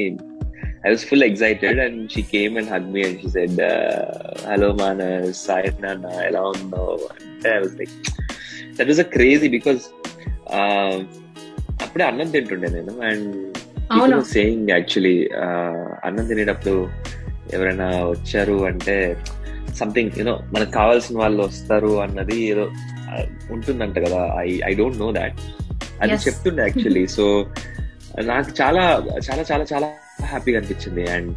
[0.84, 3.60] I was full excited and she came and hug me and she said
[4.48, 5.00] hello మాన
[5.42, 6.82] సాయి నాన్న ఎలా ఉందో
[7.14, 7.94] అంటే I was like
[8.76, 9.84] that was a crazy because
[11.84, 13.32] అప్పుడే అన్నం తింటుండే నేను అండ్
[14.32, 15.16] సేయింగ్ యాక్చువల్లీ
[16.04, 16.76] అన్నం తినేటప్పుడు
[17.52, 18.96] ఎవరైనా వచ్చారు అంటే
[19.76, 22.64] సంథింగ్ యూనో మనకు కావాల్సిన వాళ్ళు వస్తారు అన్నది ఏదో
[23.50, 24.20] ఉంటుందంట కదా.
[24.44, 25.36] I I don't know that
[26.02, 26.16] అది.
[26.26, 27.26] చెప్తుండే యాక్చువల్లీ సో
[28.30, 28.82] నాకు చాలా
[29.26, 29.88] చాలా చాలా చాలా
[30.24, 31.02] హ్యాపీగా అనిపించింది.
[31.10, 31.30] అండ్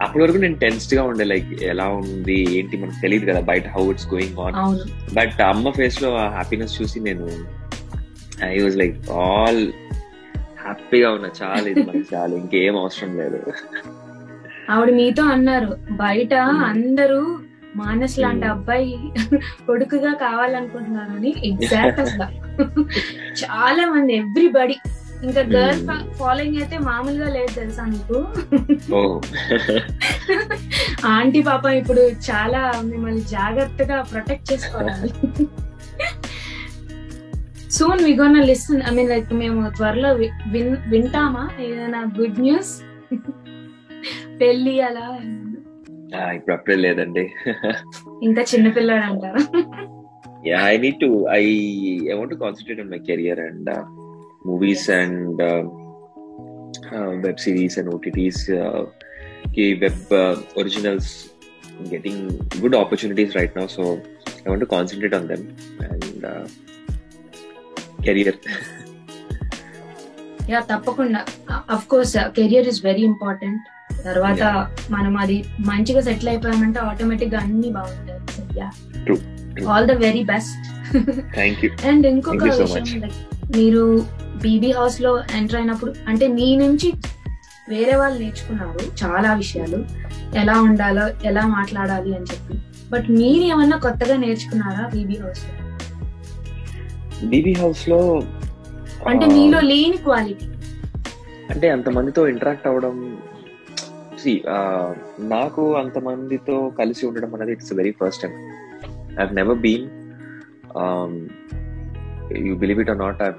[0.00, 4.08] అప్పటి వరకు నేను టెన్స్డ్గా ఉండే లైక్ ఎలా ఉంది ఏంటి మనకు తెలియదు కదా బయట how it's
[4.12, 4.56] going on
[5.14, 7.26] but అమ్మ ఫేస్లో ఆ హ్యాపీనెస్ చూసి నేను
[8.46, 9.62] ఐ వాజ్ లైక్ ఆల్
[10.62, 11.30] హ్యాపీగా ఉన్నా.
[11.40, 13.40] చాలా ఇది మనకి చాలు ఇంకేం అవసరం లేదు.
[14.70, 16.32] ఆవిడ మీతో అన్నారు బయట.
[16.68, 17.20] అందరూ
[17.76, 18.54] మానస్ లాంటి Hmm.
[18.54, 18.94] అబ్బాయి
[19.66, 22.26] కొడుకుగా కావాలనుకుంటున్నారు అని ఎగ్జాక్ట్ అసలు
[23.42, 24.76] చాలా మంది ఎవ్రీబడి
[25.22, 26.02] ఇంకా గర్ల్ Hmm.
[26.18, 28.18] ఫాలోయింగ్ అయితే మామూలుగా లేదు తెలుసా మీకు
[31.12, 35.10] ఆంటీ పాపం ఇప్పుడు చాలా మిమ్మల్ని జాగ్రత్తగా ప్రొటెక్ట్ చేసుకోవాలి
[37.70, 40.10] soon we gonna listen I mean like మేము త్వరలో
[40.92, 42.72] వింటామా ఏదైనా గుడ్ న్యూస్
[44.40, 45.06] పెళ్ళి అలా.
[46.18, 47.32] ఆ, ఇప్పుడు అప్పుడే లేదండి.
[48.22, 49.42] ఇంకా చిన్నపిల్లాడు అంటారా.
[50.64, 51.44] I need to I
[52.10, 53.70] I want concentrate on my career and
[54.46, 55.42] movies and
[57.26, 60.14] web series and ఓటీటీస్కి web
[60.58, 61.26] originals
[61.92, 63.82] getting good opportunities right now so
[64.46, 65.46] I want concentrate on them
[65.82, 66.48] and
[68.02, 68.34] career
[70.50, 71.20] yeah తప్పకుండా.
[71.70, 73.62] Of course career is very important
[74.06, 74.42] తర్వాత
[74.90, 79.66] మనం అది మంచిగా settle అయిపోయామంటే ఆటోమేటిక్గా అన్ని బాగుంటాయి.
[79.68, 83.10] All the very best and ఇంకొక విషయం
[83.56, 83.84] మీరు
[84.42, 86.88] బీబీ హౌస్లో ఎంటర్ అయినప్పుడు అంటే మీ నుంచి
[87.68, 89.78] వేరే వాళ్ళు నేర్చుకున్నారు చాలా విషయాలు.
[90.38, 92.54] ఎలా ఉండాలో ఎలా మాట్లాడాలి అని చెప్పి.
[92.90, 95.52] బట్ మీరు ఏమన్నా కొత్తగా నేర్చుకున్నారా బీబీ హౌస్లో?
[97.28, 98.00] బీబీ హౌస్లో
[99.08, 100.46] అంటే మీలో లేని క్వాలిటీ
[101.50, 102.96] అంటే అంతమందితో ఇంటరాక్ట్ అవ్వడం
[104.20, 104.88] సి uh,
[105.28, 108.34] నాకు అంతమందితో కలిసి ఉండడం అనేది it's very first time
[109.20, 109.86] I never been
[112.46, 113.30] you believe it or not I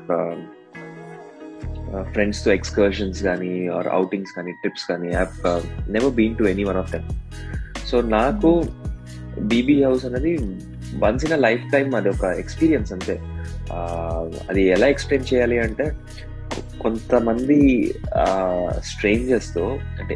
[2.14, 5.26] ఫ్రెండ్స్తో ఎక్స్కర్షన్స్ కానీ ఆర్ అవుటింగ్స్ కానీ ట్రిప్స్ కానీ I
[5.90, 7.08] never been to any one of them
[7.88, 8.52] so నాకు
[9.48, 10.34] బీబీ హౌస్ అనేది
[11.00, 13.16] once in a life time అది ఒక experience అంతే.
[13.72, 15.86] Uh, అది ఎలా ఎక్స్ప్లెయిన్ చేయాలి అంటే
[16.78, 17.60] కొంతమంది
[18.22, 19.66] uh, స్ట్రేంజర్స్తో
[20.00, 20.16] అంటే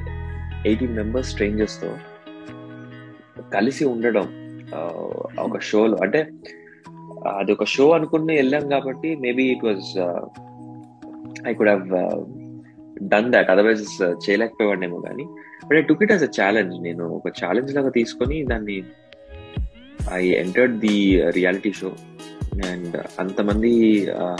[0.70, 1.90] ఎయిటీన్ మెంబర్స్ స్ట్రేంజర్స్తో
[3.56, 4.28] కలిసి ఉండడం
[5.48, 5.98] ఒక షోలో.
[6.06, 6.20] అంటే
[7.40, 9.88] అది ఒక షో అనుకుని వెళ్ళాం కాబట్టి maybe it was
[11.50, 11.86] I could have
[13.14, 13.50] done that.
[13.54, 13.86] Otherwise
[14.26, 15.26] చేయలేకపోయాడేమో కానీ
[15.66, 18.78] but I took it as a challenge నేను ఒక ఛాలెంజ్ లాగా తీసుకొని దాన్ని
[20.20, 20.98] I entered the
[21.38, 21.90] reality show
[22.72, 23.72] and అంతమంది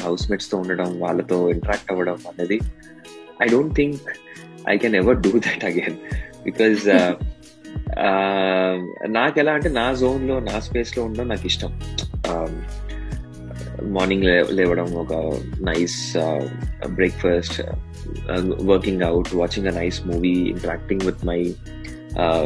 [0.04, 2.58] హౌస్ మేట్స్తో ఉండడం వాళ్ళతో ఇంటరాక్ట్ అవ్వడం అనేది
[3.46, 4.06] I don't think
[4.70, 5.98] I can ever do that again
[6.44, 6.82] because
[9.08, 11.72] నాకు ఎలా అంటే నా జోన్లో నా స్పేస్లో ఉండడం నాకు ఇష్టం.
[12.28, 12.54] Um,
[13.92, 15.14] మార్నింగ్ లేవడం ఒక
[15.62, 15.98] nice
[16.88, 17.58] breakfast
[18.62, 21.40] working out watching a nice movie interacting with my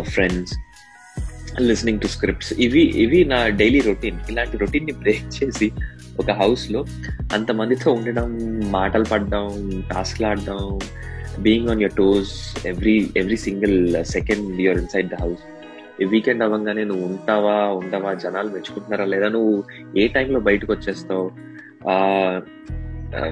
[0.02, 0.54] friends
[1.62, 5.72] listening to scripts ఇవి ఇవి నా డైలీ రొటీన్ ఇలాంటి రొటీన్ని బ్రేక్ చేసి
[6.20, 6.82] ఒక హౌస్లో
[7.34, 8.30] అంతమందితో ఉండడం
[8.72, 9.48] మాటలు పడడం
[9.94, 10.80] టాస్క్లు ఆడడం
[11.38, 15.42] being on your toes every every single second you're inside the house
[16.12, 19.64] weekend అవ్వగానే నువ్వు ఉంటావా ఉండవా జనాలు మెచ్చుకుంటున్నారా లేదా నువ్వు
[19.98, 21.32] ఏ టైంలో బయటకు వచ్చేస్తావు?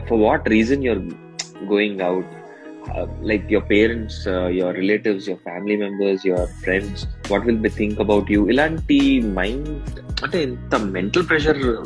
[0.08, 1.00] For what reason your
[1.74, 2.34] going out
[3.24, 8.32] like your parents your relatives your family members your friends what will be think about
[8.32, 9.70] you ఇలాంటి మైండ్
[10.24, 11.86] అంటే ఎంత మెంటల్ ప్రెషర్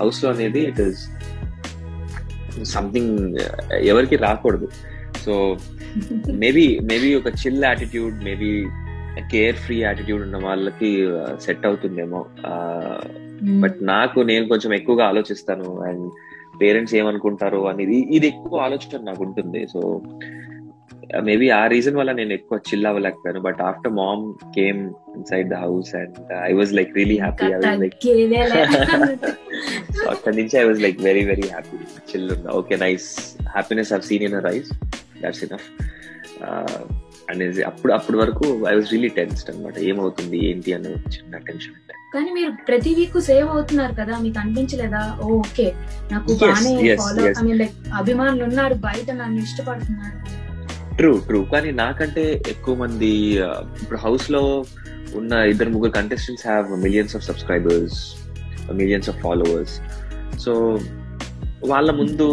[0.00, 1.08] హౌస్లో అనేది ఇట్ ఇస్
[2.62, 3.38] సంథింగ్
[3.82, 4.68] ఎవరికి రాకూడదు.
[5.26, 5.34] సో
[6.42, 8.50] మేబీ మేబీ ఒక chill attitude maybe
[9.64, 10.90] carefree attitude ఉన్న వాళ్ళకి
[11.44, 12.20] సెట్ అవుతుందేమో.
[13.62, 15.68] బట్ నాకు నేను కొంచెం ఎక్కువగా ఆలోచిస్తాను.
[15.88, 16.04] అండ్
[16.60, 19.62] పేరెంట్స్ ఏమనుకుంటారు అనేది ఇది ఎక్కువ ఆలోచన నాకు ఉంటుంది.
[19.72, 19.80] సో
[21.28, 23.40] మేబీ ఆ రీజన్ వల్ల నేను ఎక్కువ chill అవ్వలేకపోయాను.
[23.46, 24.24] But after mom
[24.56, 24.80] came
[25.18, 26.16] inside the house and
[26.48, 27.96] I was like really happy I was like
[30.14, 31.78] అక్కడి నుంచి I was like very very happy
[32.12, 32.28] chill
[32.60, 33.08] okay nice
[33.56, 34.72] happiness have seen in rise
[35.22, 35.68] that's enough
[37.28, 41.94] అనేది అప్పుడు అప్పటి వరకు I was really tensed అనమాట ఏమవుతుంది ఏంటి అనే చిన్న టెన్షన్ ఉండే
[42.12, 45.00] కానీ మీరు ప్రతి వీక్ సేవ్ అవుతున్నారు కదా మీకు అనిపించలేదా?
[45.32, 45.66] ఓకే
[46.12, 50.18] నాకు బాగానే అభిమానులు ఉన్నారు బయట నన్ను ఇష్టపడుతున్నారు.
[50.96, 53.50] ట్రూ ట్రూ కానీ నాకంటే ఎక్కువ మంది ఆ,
[53.82, 54.42] ఇప్పుడు హౌస్లో
[55.14, 57.98] ఉన్న ఇద్దరు ముగ్గురు contestants have millions of subscribers
[58.72, 59.74] millions of followers
[60.38, 60.52] so
[61.70, 62.26] వాళ్ళ ముందు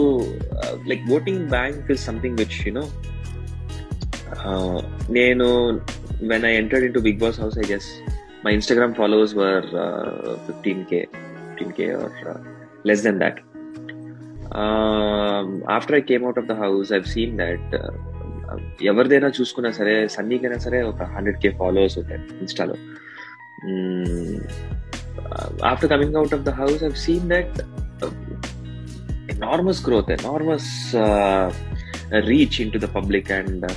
[0.89, 2.85] like voting bank is something which you know
[5.09, 5.47] నేను
[6.31, 7.89] when I entered into Bigg Boss house I guess
[8.45, 9.67] my Instagram followers were
[10.47, 11.01] fifteen K
[11.39, 12.15] fifteen K or
[12.85, 13.39] less than that
[15.75, 17.73] after I came out of the house I've seen that
[18.85, 22.75] ఎవరిదైనా చూసుకున్నా సరే సన్నీకైనా సరే ఒక hundred K followers ఉంటాయి ఇన్స్టాలో
[25.71, 27.57] after coming out of the house I've seen that
[29.29, 31.53] enormous growth, enormous uh,
[32.11, 33.75] reach into the public, and uh,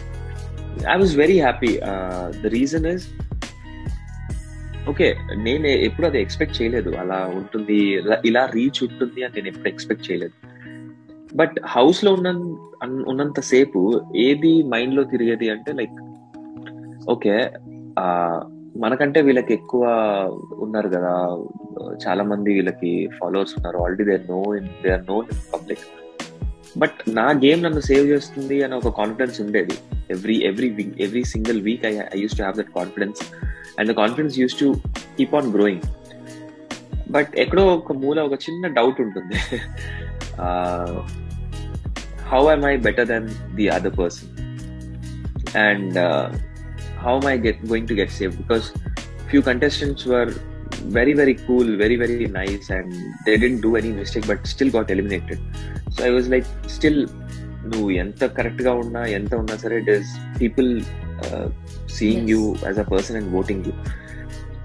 [0.86, 1.80] I was very happy.
[1.82, 3.02] Uh, the reason is,
[4.88, 9.68] okay నేను ఎప్పుడు అది expect చేయలేదు అలా ఉంటుంది ఇలా- ఇలా రీచ్ ఉంటుంది అని నేను ఎప్పుడు
[9.68, 10.34] ఎక్స్పెక్ట్ చేయలేదు
[11.34, 12.28] బట్ హౌస్లో ఉన్న
[13.06, 15.96] ఉన్నంత సేపు ఏది మైండ్లో తిరిగేది అంటే లైక్
[17.10, 17.50] ఓకే
[17.96, 18.38] uh,
[18.82, 19.84] మనకంటే వీళ్ళకి ఎక్కువ
[20.64, 21.12] ఉన్నారు కదా.
[22.04, 23.78] చాలా మంది వీళ్ళకి ఫాలోవర్స్ ఉన్నారు.
[23.84, 25.84] Already they know in they are known in public
[26.82, 29.76] but నా గేమ్ నన్ను సేవ్ చేస్తుంది అనే ఒక కాన్ఫిడెన్స్ ఉండేది.
[30.14, 33.20] Every every week every single week I I used to have that confidence
[33.78, 34.68] and the confidence used to
[35.18, 35.86] keep on growing
[37.14, 39.38] but ఎక్కడో ఒక మూల ఒక చిన్న డౌట్ ఉంటుంది.
[42.32, 44.30] How I'm I better than the other person
[45.66, 45.98] and
[47.06, 48.36] how am I get going to get saved?
[48.42, 48.66] Because
[49.30, 50.28] few contestants were
[50.96, 52.88] very very cool, very very nice, and
[53.26, 55.40] they didn't do any mistake, but still got eliminated.
[55.90, 56.98] So I was like, still,
[57.70, 60.68] నువ్వు ఎంత కరెక్ట్గా ఉన్నా ఎంత ఉన్నా సరే it is people
[61.96, 62.32] seeing Yes.
[62.32, 63.72] You as a person and voting you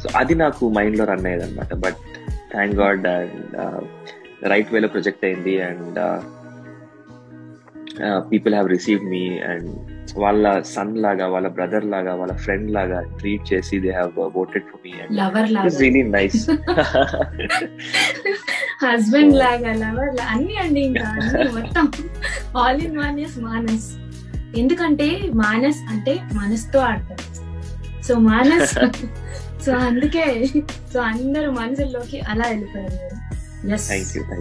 [0.02, 2.00] so అది నాకు మైండ్లో రన్ అయ్యేది అనమాట but
[2.54, 3.56] thank god and
[4.54, 5.98] right వేలో ప్రొజెక్ట్ అయింది and
[8.34, 9.72] people have receive me and
[10.16, 14.82] వాళ్ళ సన్ లాగా వాళ్ళ బ్రదర్ లాగా వాళ్ళ ఫ్రెండ్ లాగా ట్రీట్ చేసి they have voted for
[14.86, 16.40] me and really nice
[18.84, 21.08] husband లాగా లవర్ అన్ని అండి ఇంకా
[21.54, 21.88] మొత్తం.
[22.58, 23.88] All in one is Maanas.
[24.58, 27.26] ఎందుకంటే మానస్ అంటే మనసుతో ఆడతారు.
[28.04, 28.74] సో మానస్
[29.66, 30.26] సో అందుకే
[30.94, 32.98] సో అందరు మనసుల్లోకి అలా వెళ్ళిపోయారు.
[33.74, 33.88] ఎస్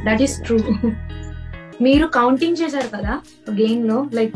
[0.06, 0.58] దట్ ఈస్ ట్రూ
[1.80, 3.12] మీరు కౌంటింగ్ చేశారు కదా
[3.50, 4.34] గేమ్లో లైక్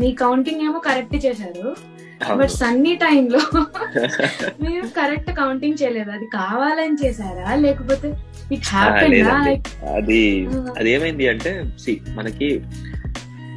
[0.00, 1.68] మీ కౌంటింగ్ ఏమో కరెక్ట్ చేశారు.
[2.38, 3.40] బట్ సన్నీ టైంలో
[4.62, 6.10] మీరు కరెక్ట్ కౌంటింగ్ చేయలేదు.
[6.10, 7.48] అది కావాలని చేశారా?
[7.64, 8.08] లేకపోతే
[8.54, 8.68] ఇట్
[9.98, 10.20] అది
[10.78, 11.52] అది ఏమైంది అంటే
[11.84, 12.48] సి మనకి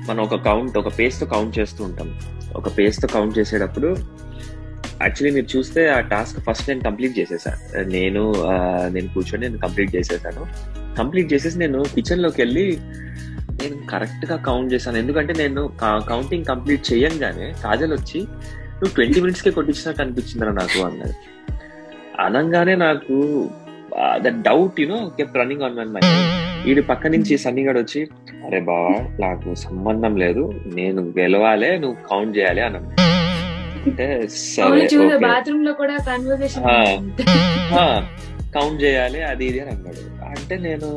[0.08, 2.10] మనం ఒక కౌంట్ ఒక పేస్తో కౌంట్ చేస్తూ ఉంటాం.
[2.56, 3.90] ఒక పేస్తో కౌంట్ చేసేటప్పుడు
[5.04, 7.62] యాక్చువల్లీ మీరు చూస్తే ఆ టాస్క్ ఫస్ట్ నేను కంప్లీట్ చేసేసాను
[7.96, 8.24] నేను
[8.96, 10.44] నేను కూర్చొని నేను కంప్లీట్ చేసేసాను.
[11.00, 12.66] కంప్లీట్ చేసేసి నేను కిచెన్లోకి వెళ్ళి
[13.62, 14.98] నేను కరెక్ట్గా కౌంట్ చేశాను.
[14.98, 15.62] ఎందుకంటే నేను
[16.12, 18.20] కౌంటింగ్ కంప్లీట్ చేయంగానే కాజల్ వచ్చి
[18.80, 21.16] నువ్వు ట్వంటీ మినిట్స్ కే కొట్టించినట్టు అనిపించిందిరా నాకు అన్నది
[22.26, 23.16] అనగానే నాకు
[24.26, 26.18] that doubt you know kept running on my mind
[26.66, 28.02] వీడి పక్క నుంచి సన్నిగాడు వచ్చి
[28.48, 28.92] అరే బావా
[29.24, 30.44] నాకు సంబంధం లేదు
[30.80, 32.90] నేను గెలవాలే నువ్వు కౌంట్ చేయాలి అన్నాను
[33.84, 34.82] అంటే సరే.
[38.56, 40.02] కౌంట్ చేయాలి అది ఇది అని అన్నాడు.
[40.32, 40.88] అంటే నేను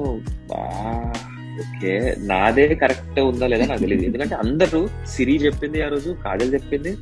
[1.60, 6.96] ఓకే నాదే కరెక్ట్ ఉందా లేదా నాకు తెలియదు ఎందుకంటే అందరూ సిరి చెప్పింది ఆ రోజు కాజల్ చెప్పింది.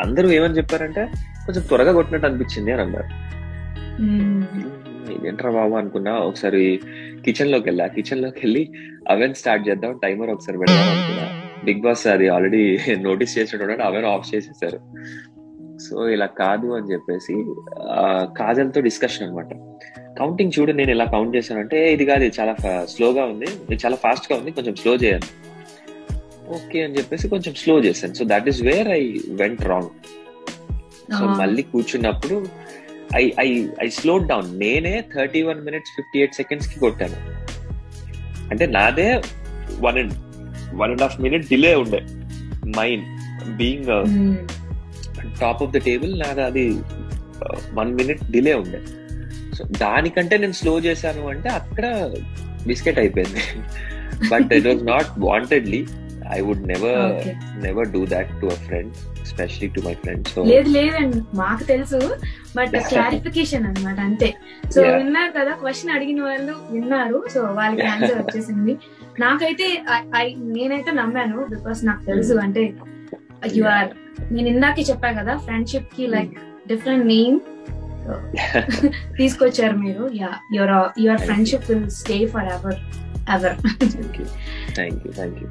[0.00, 1.06] అందరూ ఏమని చెప్పారంటే
[1.46, 3.28] కొంచెం త్వరగా కొట్టినట్టు అనిపించింది అని అన్నారు.
[5.12, 6.80] ఇదేంట్రా బాబు అనుకున్నా ఒకసారి
[7.24, 7.86] కిచెన్లోకి వెళ్ళా.
[7.86, 8.68] కిచెన్లోకి వెళ్ళి
[9.08, 11.28] అవెన్ స్టార్ట్ చేద్దాం టైమర్ ఒకసారి పెడదాం అనుకున్నా.
[11.64, 14.80] బిగ్ బాస్ అది ఆల్రెడీ నోటీస్ చేసినట్టు అవెన్ ఆఫ్ చేసేసారు.
[15.78, 17.44] సో ఇలా కాదు అని చెప్పేసి
[17.88, 19.48] ఆ, కాజల్తో డిస్కషన్ అన్నమాట.
[20.18, 22.52] కౌంటింగ్ చూడు నేను ఇలా కౌంట్ చేశానంటే "ఏ, ఇది కాదు ఇది చాలా
[22.84, 25.28] స్లోగా ఉంది ఇది చాలా ఫాస్ట్గా ఉంది కొంచెం స్లో చేయాలి
[26.48, 28.14] ఓకే అని చెప్పేసి కొంచెం స్లో చేశాను.
[28.14, 29.02] So that is where I
[29.32, 29.90] went wrong
[31.18, 31.24] so.
[31.40, 32.36] మళ్ళీ కూర్చున్నప్పుడు
[33.16, 33.48] I I
[33.80, 37.18] I slow down నేనే thirty one minutes fifty eight సెకండ్స్కి కొట్టాను.
[38.50, 39.08] అంటే నాదే
[39.80, 40.14] one and
[40.74, 42.00] one and half minute delay ఉండే.
[42.76, 43.06] Mind
[43.56, 43.88] being
[45.40, 46.66] top of the table నాది అది
[47.74, 48.80] one minute delay ఉండే.
[49.58, 51.86] సో దానికంటే నేను స్లో చేశాను అంటే అక్కడ
[52.66, 53.42] బిస్కెట్ అయిపోయింది.
[54.28, 55.86] But it was not wantedly
[56.36, 57.28] I would never.
[57.64, 61.20] Never do that to a friend especially to my friend so లేదు లేదండి.
[61.34, 62.00] మాకు తెలుసు.
[62.56, 64.34] బట్ క్లారిఫికేషన్ అన్నమాట అంతే.
[64.74, 64.82] సో.
[64.82, 67.24] విన్నారు కదా క్వశ్చన్ అడిగిన వాళ్ళు విన్నారు.
[67.34, 68.78] సో వాళ్ళకి ఆన్సర్ వచ్చేసింది.
[69.20, 69.82] నాకైతే
[70.36, 72.34] నేనైతే నమ్మాను బికాస్ నాకు తెలుసు.
[72.34, 72.74] అంటే
[73.54, 73.88] యు ఆర్
[74.32, 76.32] నేను ఇందాకే చెప్పా కదా ఫ్రెండ్షిప్కి like
[76.68, 77.40] different name
[79.17, 82.17] తీసుకొచ్చారు మీరు yeah your your friendship will stay
[82.55, 82.79] forever
[83.29, 84.25] ever thank you
[84.75, 85.49] thank you thank you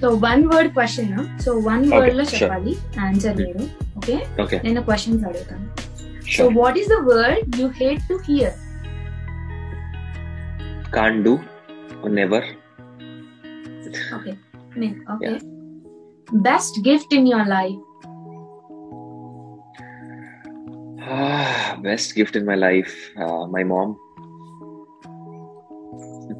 [0.00, 1.12] so one word question
[1.44, 2.38] so one Okay, word లో sure.
[2.38, 2.72] చెప్పాలి
[3.06, 3.64] ఆన్సర్ మీరు
[3.98, 5.66] ఓకే ఓకే నేను క్వశ్చన్స్ అడుగుతాను
[6.26, 8.56] so sure what is the word you hate to hear
[10.90, 11.34] can do
[12.16, 12.48] never
[14.16, 14.32] okay
[15.14, 15.32] okay
[16.44, 17.80] best gift in your life
[21.79, 22.93] best gift in my life
[23.51, 23.93] my mom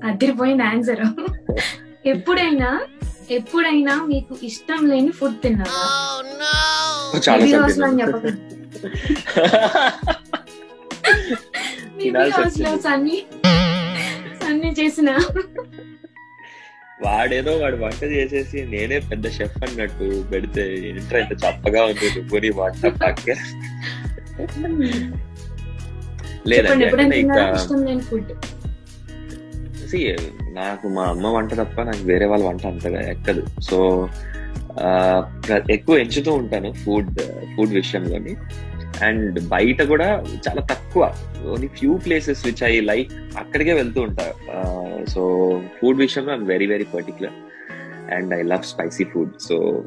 [0.05, 1.01] అదిరిపోయిన answer
[2.05, 2.69] ఎప్పుడైనా
[3.31, 5.81] ఎప్పుడైనా మీకు ఇష్టం లేని food తిన్నారా.
[7.33, 8.19] అని తిన్నాను.
[14.41, 15.09] సన్నీ చేసిన.
[17.03, 22.85] వాడేదో వాడు వంట చేసేసి నేనే పెద్ద షెఫ్ అన్నట్టు పెడితే ఇంట్లో ఎంత చప్పగా ఉంది నువ్వుని వంట
[23.03, 24.08] పక్కే చెప్పండి
[26.47, 26.85] లేదండి
[30.53, 33.43] నాకు మా అమ్మ వంట తప్ప నాకు వేరే వాళ్ళ వంట అంతగా ఎక్కదు.
[33.59, 34.09] సో
[35.71, 37.19] ఎక్కువ ఎంచుతూ ఉంటాను ఫుడ్
[37.57, 38.35] ఫుడ్ విషయంలోని.
[39.03, 41.13] అండ్ బయట కూడా చాలా తక్కువ.
[41.47, 44.25] Only few places which I like అక్కడికే వెళ్తూ ఉంటా.
[45.09, 45.21] సో
[45.81, 47.33] ఫుడ్ విషయంలో I'm very very particular
[48.13, 49.83] and I love spicy food so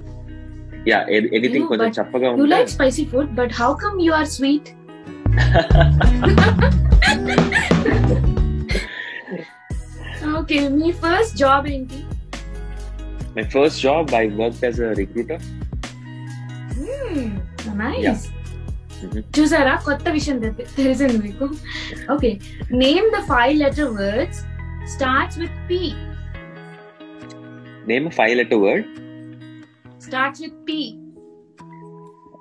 [0.87, 4.13] yeah anything You, కొంచెం but చప్పగా యూ ఉంటే like spicy food but how come you
[4.15, 4.71] are sweet
[10.37, 12.01] okay me first job ఏంటి
[13.37, 15.43] my first job I work as a recruiter
[17.83, 18.25] nice
[19.05, 19.23] Mhm.
[19.37, 19.73] చూసారా?
[19.87, 21.47] కొత్త విషయం తె- తెలిసింది మీకు.
[22.13, 22.29] Okay
[22.77, 24.41] name the five letter words
[24.93, 25.81] starts with P
[27.87, 28.87] name five letter word
[30.13, 30.81] starts with P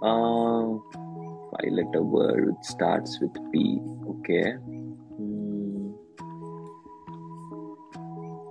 [0.03, 0.62] Uh,
[1.51, 3.51] five letter word which starts with P.
[4.13, 4.45] Okay.
[5.17, 5.84] Hmm.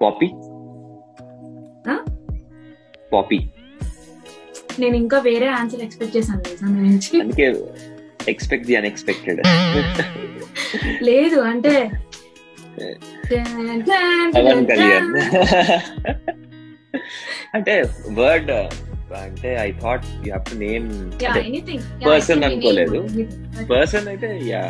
[0.02, 0.28] Poppy.
[1.88, 1.98] Huh?
[3.12, 3.40] Poppy.
[4.80, 7.46] నేను ఇంకా వేరే answer expect చేశాను తెలుసా మీ నుంచి అందుకే
[8.33, 9.40] expect the unexpected
[11.11, 11.74] లేదు అంటే
[17.56, 17.75] అంటే
[18.21, 18.52] వర్డ్
[19.19, 20.87] అంటే I thought you have to name
[22.04, 22.98] Person అనుకోలేదు.
[23.71, 24.63] పర్సన్ అయితే యా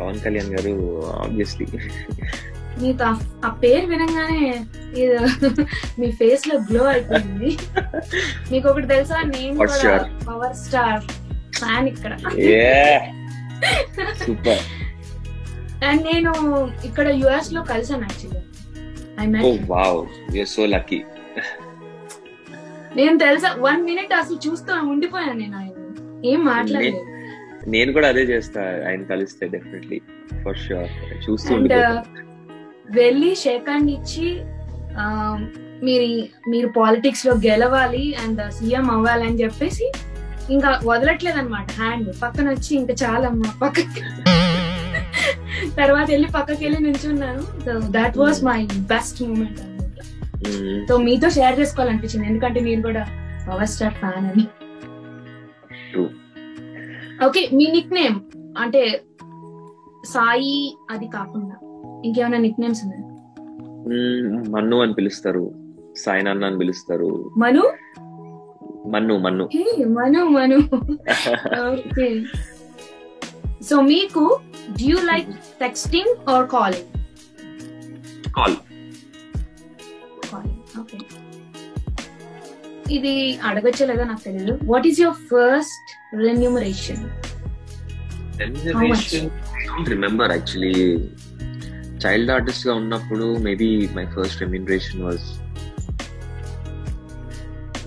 [0.00, 0.72] పవన్ కళ్యాణ్ గారు
[1.16, 1.66] ఆబ్వియస్లీ
[2.80, 3.02] మీకు
[3.44, 4.40] ఆ- పేరు వినంగానే
[5.98, 7.50] మీ ఫేస్లో గ్లో అయిపోయింది.
[8.50, 9.56] మీకు ఒకటి తెలుసా నేను.
[10.26, 11.02] పవర్ స్టార్
[11.58, 12.12] ఫ్యాన్ ఇక్కడ.
[14.18, 14.62] సూపర్
[15.84, 16.32] అండ్ నేను
[16.84, 18.42] ఇక్కడ యుఎస్లో కలిసాను actually
[19.20, 19.98] I oh met wow
[20.36, 21.00] you're so lucky
[22.96, 25.72] నేను తెలుసా వన్ మినిట్ అసలు చూస్తూ ఉండిపోయాను నేను ఆయన.
[26.24, 27.00] ఏం మాట్లాడలేదు.
[27.68, 29.98] నేను కూడా అదే చేస్తా ఆయన కలిస్తే డెఫినెట్లీ
[30.44, 30.90] ఫర్ షూర్
[31.24, 32.22] చూస్తూ ఉండిపోతాను
[32.96, 34.26] వెళ్ళి షేక్ హ్యాండ్ ఇచ్చి
[35.82, 36.06] మీరు
[36.50, 39.86] మీరు పాలిటిక్స్లో గెలవాలి అండ్ సీఎం అవ్వాలి అని చెప్పేసి
[40.50, 44.02] ఇంకా వదలట్లేదు అనమాట హ్యాండ్ పక్కన వచ్చి ఇంకా చాలమ్మా పక్కకి
[45.78, 47.42] తర్వాత వెళ్ళి పక్కకి వెళ్ళి నిల్చున్నాను.
[47.96, 49.60] That was my best moment
[50.88, 52.26] so మీతో షేర్ చేసుకోవాలనిపించింది.
[52.26, 53.02] ఎందుకంటే నేను కూడా
[53.48, 54.44] పవర్ స్టార్ ఫ్యాన్ అని.
[57.26, 58.16] ఓకే మీ నిక్ నేమ్
[58.58, 58.82] అంటే
[60.04, 60.58] సాయి
[60.90, 61.56] అది కాకుండా
[62.04, 63.04] ఇంకేమైనా నిక్ నేమ్స్ ఉన్నాయి
[64.54, 65.44] మన్ను అని పిలుస్తారు.
[66.04, 67.10] సాయినాన్న అని పిలుస్తారు.
[67.36, 67.64] మను?
[68.94, 69.44] మన్ను మన్ను.
[69.96, 70.58] మను మను.
[71.70, 72.08] ఓకే
[73.68, 74.24] సో మీకు
[74.78, 75.30] do you like
[75.60, 76.90] texting or calling
[78.36, 78.56] call
[80.78, 80.98] okay
[82.96, 87.04] ఇది అడగచ్చో లేదో నాకు తెలియదు what is your first renumeration
[88.40, 89.28] remuneration
[89.88, 90.74] remember actually
[92.02, 95.26] child ఆర్టిస్ట్గా ఉన్నప్పుడు maybe my first remuneration was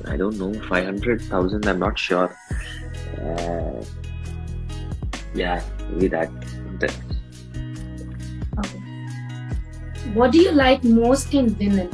[0.10, 2.34] I don't know five hundred thousand I'm not sure
[5.40, 5.54] yeah
[5.94, 6.90] ఇది that అంతే
[8.60, 8.78] okay
[10.18, 11.94] what do you like most in women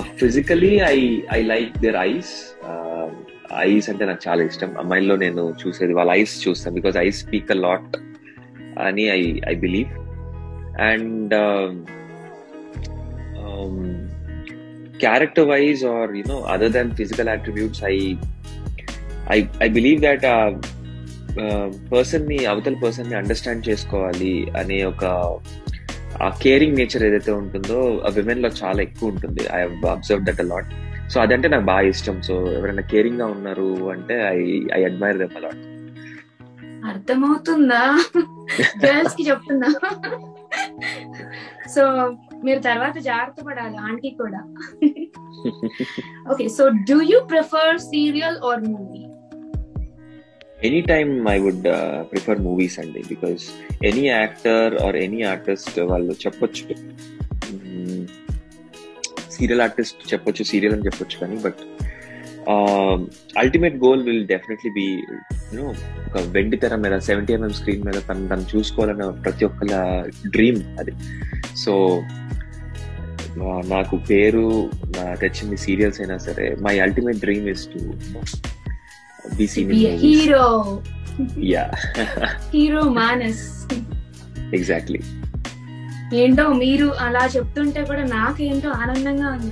[0.00, 2.54] physically I I like their eyes
[3.56, 4.74] eyes అంటే నాకు చాలా ఇష్టం.
[4.78, 7.96] అమ్మాయిల్లో నేను చూసేది వాళ్ళ eyes చూస్తాను because eyes speak a lot
[8.78, 9.88] అని I I believe
[10.80, 11.34] and
[15.00, 18.16] character wise or you know other than physical attributes I
[19.30, 20.24] I I believe that
[21.92, 25.04] పర్సన్ని అవతల పర్సన్ని అండర్స్టాండ్ చేసుకోవాలి అనే ఒక
[26.22, 29.40] ఆ కేరింగ్ నేచర్ ఏదైతే ఉంటుందో ఆ విమెన్లో చాలా ఎక్కువ ఉంటుంది.
[29.52, 29.60] I
[29.90, 30.66] observe that a lot
[31.10, 32.22] so అదంటే నాకు బాగా ఇష్టం.
[32.22, 35.62] సో ఎవరైనా కేరింగ్గా ఉన్నారు అంటే I I admire them a lot
[36.86, 38.04] అర్థమవుతుందా?
[38.86, 39.68] గర్ల్స్కి చెప్తున్నా.
[41.68, 41.82] సో
[42.44, 44.40] మీరు తర్వాత జాగ్రత్త పడాలి ఆంటీ కూడా.
[46.32, 49.11] Okay so do you prefer serial or movie
[50.64, 51.64] any time I would
[52.10, 53.44] prefer movies అండి because
[53.84, 56.64] any actor or any artist వాళ్ళు చెప్పొచ్చు.
[59.30, 61.62] సీరియల్ ఆర్టిస్ట్ చెప్పొచ్చు సీరియల్ అని చెప్పొచ్చు కానీ but
[63.38, 64.86] ultimate goal will definitely be
[65.52, 65.66] you know
[66.08, 69.72] ఒక వెండి తెర మీద సెవెంటీ ఎంఎం స్క్రీన్ మీద తను తను చూసుకోవాలన్న ప్రతి ఒక్కల
[70.26, 70.94] డ్రీమ్ అది.
[71.56, 71.74] సో
[73.64, 74.46] నాకు పేరు
[74.96, 77.80] నా తెచ్చింది సీరియల్స్ అయినా సరే my ultimate dream is to
[79.37, 79.71] Be seen
[80.03, 80.45] hero
[81.53, 81.65] yeah
[82.53, 83.45] hero Manas
[84.57, 85.01] exactly
[86.21, 89.51] ఏంటో మీరు అలా చెప్తుంటే కూడా నాకేంటో ఆనందంగా ఉంది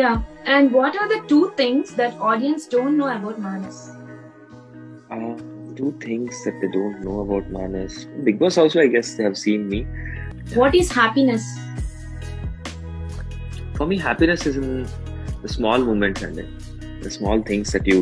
[0.00, 0.10] yeah
[0.54, 3.80] and what are the two things that audience don't know about Manas
[5.10, 5.34] Uh,
[5.76, 7.94] two things that they don't know about Manas.
[8.24, 9.78] Big Boss also, I guess, they have seen me.
[10.58, 11.46] What is happiness
[13.74, 14.68] For me, happiness is in
[15.43, 16.37] the small moments and
[17.01, 17.99] the small things that you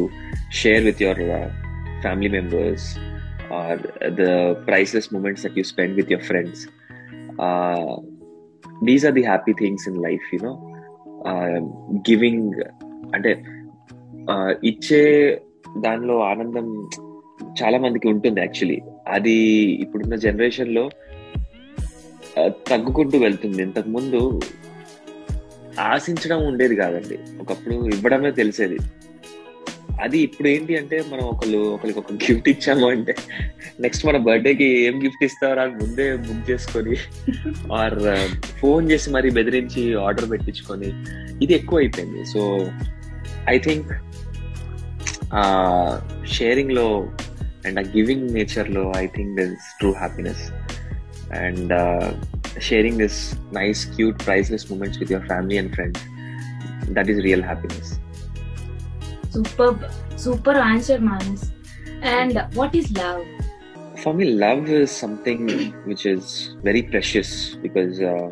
[0.52, 1.48] share with your uh,
[2.02, 2.84] family members
[3.52, 3.72] or
[4.20, 4.32] the
[4.68, 6.58] priceless moments that you spend with your friends.
[7.40, 7.94] Uh,
[8.82, 10.58] these are the happy things in life, you know.
[11.26, 11.58] Uh,
[12.04, 12.38] giving
[13.16, 13.32] అంటే
[14.28, 15.02] uh, ఇచ్చే
[15.82, 16.68] దానిలో ఆనందం
[17.60, 18.78] చాలా మందికి ఉంటుంది actually
[19.08, 19.36] అది
[19.84, 20.84] ఇప్పుడున్న జనరేషన్లో
[22.38, 24.20] ఆ, తగ్గుకుంటూ వెళ్తుంది ఇంతకు ముందు
[25.80, 27.18] ఆశించడం ఉండేది కాదండి.
[27.42, 28.80] ఒకప్పుడు ఇవ్వడమే తెలిసేది.
[30.04, 33.14] అది ఇప్పుడు ఏంటి అంటే మనం ఒకళ్ళు ఒకరికి ఒక గిఫ్ట్ ఇచ్చాము అంటే
[33.82, 36.96] నెక్స్ట్ మన బర్త్డేకి ఏం గిఫ్ట్ ఇస్తారో అని ముందే బుక్ చేసుకొని
[37.74, 37.98] ఆర్
[38.62, 40.90] ఫోన్ uh, చేసి మరి బెదిరించి ఆర్డర్ పెట్టించుకొని
[41.42, 42.44] ఇది ఎక్కువ అయిపోయింది so
[43.50, 43.92] I think
[46.38, 46.88] sharing uh, లో
[47.66, 50.46] అండ్ ఆ గివింగ్ నేచర్లో I think this true happiness
[51.36, 51.74] and
[52.60, 53.20] sharing this
[53.54, 56.04] nice cute priceless moments with your family and friends
[56.92, 57.92] that is real happiness
[59.34, 59.76] super
[60.18, 61.46] super answer Manas
[62.18, 63.22] and what is love
[64.04, 65.42] for me love is something
[65.86, 66.24] which is
[66.64, 67.30] very precious
[67.62, 68.30] because uh,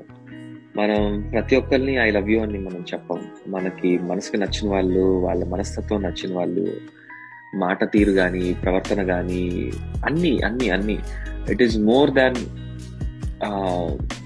[0.76, 1.02] మనం
[1.32, 3.20] ప్రతి ఒక్కరిని I love you అని మనం చెప్పం.
[3.48, 6.64] మనకి మనసుకి నచ్చిన వాళ్ళు వాళ్ళ మనస్తత్వం నచ్చిన వాళ్ళు
[7.56, 9.72] మాట తీరు కానీ ప్రవర్తన కానీ
[10.06, 10.98] అన్ని అన్ని అన్ని.
[11.52, 12.38] It is more than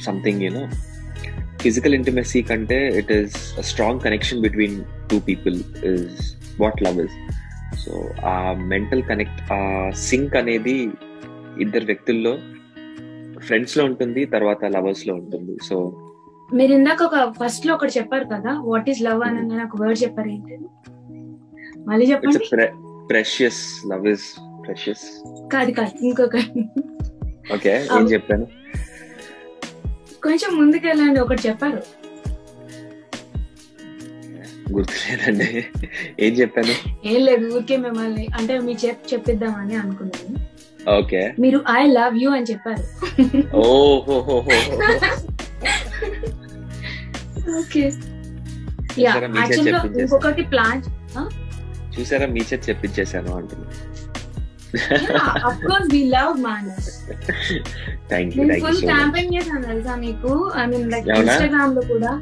[0.02, 0.64] something you know
[1.62, 7.18] physical intimacy కంటే it is strong connection between two people is what love is
[7.86, 7.92] so
[8.26, 10.76] uh mental connect uh sync అనేది
[11.60, 12.34] ఇద్దరు వ్యక్తుల్లో
[13.48, 15.58] ఫ్రెండ్స్లో ఉంటుంది తర్వాత లవర్స్లో ఉంటుంది.
[15.64, 15.76] సో
[16.54, 20.58] మీరు ఇందాక ఒక ఫస్ట్లో ఒకటి చెప్పారు కదా వాట్ ఈస్ లవ్ అని ఒక వర్డ్ చెప్పారు ఏంటి?
[21.88, 22.68] మళ్ళీ చెప్పండి.
[23.10, 25.06] ప్రెషియస్ లవ్ ఇస్ ప్రెషియస్
[25.54, 26.36] కాదు కాదు ఇంకొక
[27.54, 28.46] ఓకే ఏం చెప్పాను?
[30.24, 31.82] కొంచెం ముందుకెళ్ళండి ఒకటి చెప్పారు.
[34.76, 35.48] గుర్తులేదండి.
[36.20, 36.74] ఏం చెప్పాను?
[37.12, 40.40] ఏం లేదు ఊరికే మిమ్మల్ని అంటే మీ చెప్ చెప్పిద్దామని అనుకున్నాను.
[41.00, 41.22] ఓకే.
[41.40, 42.84] మీరు ఐ లవ్ యూ అని చెప్పారు.
[43.66, 44.16] ఓహో
[47.60, 47.84] ఓకే.
[49.04, 50.82] యా యాక్చువల్గా ఇంకొకటి ప్లాన్
[51.96, 53.32] చూసారా మీ చేతి చెప్పించేసాను
[54.88, 56.88] అంటున్నా of course we love Manas
[58.10, 60.32] thank you నేను ఫుల్ క్యాంపెయిన్ చేశాను తెలుసా మీకు?
[60.56, 61.08] I mean like?
[61.20, 62.14] ఇన్స్టాగ్రామ్లో కూడా.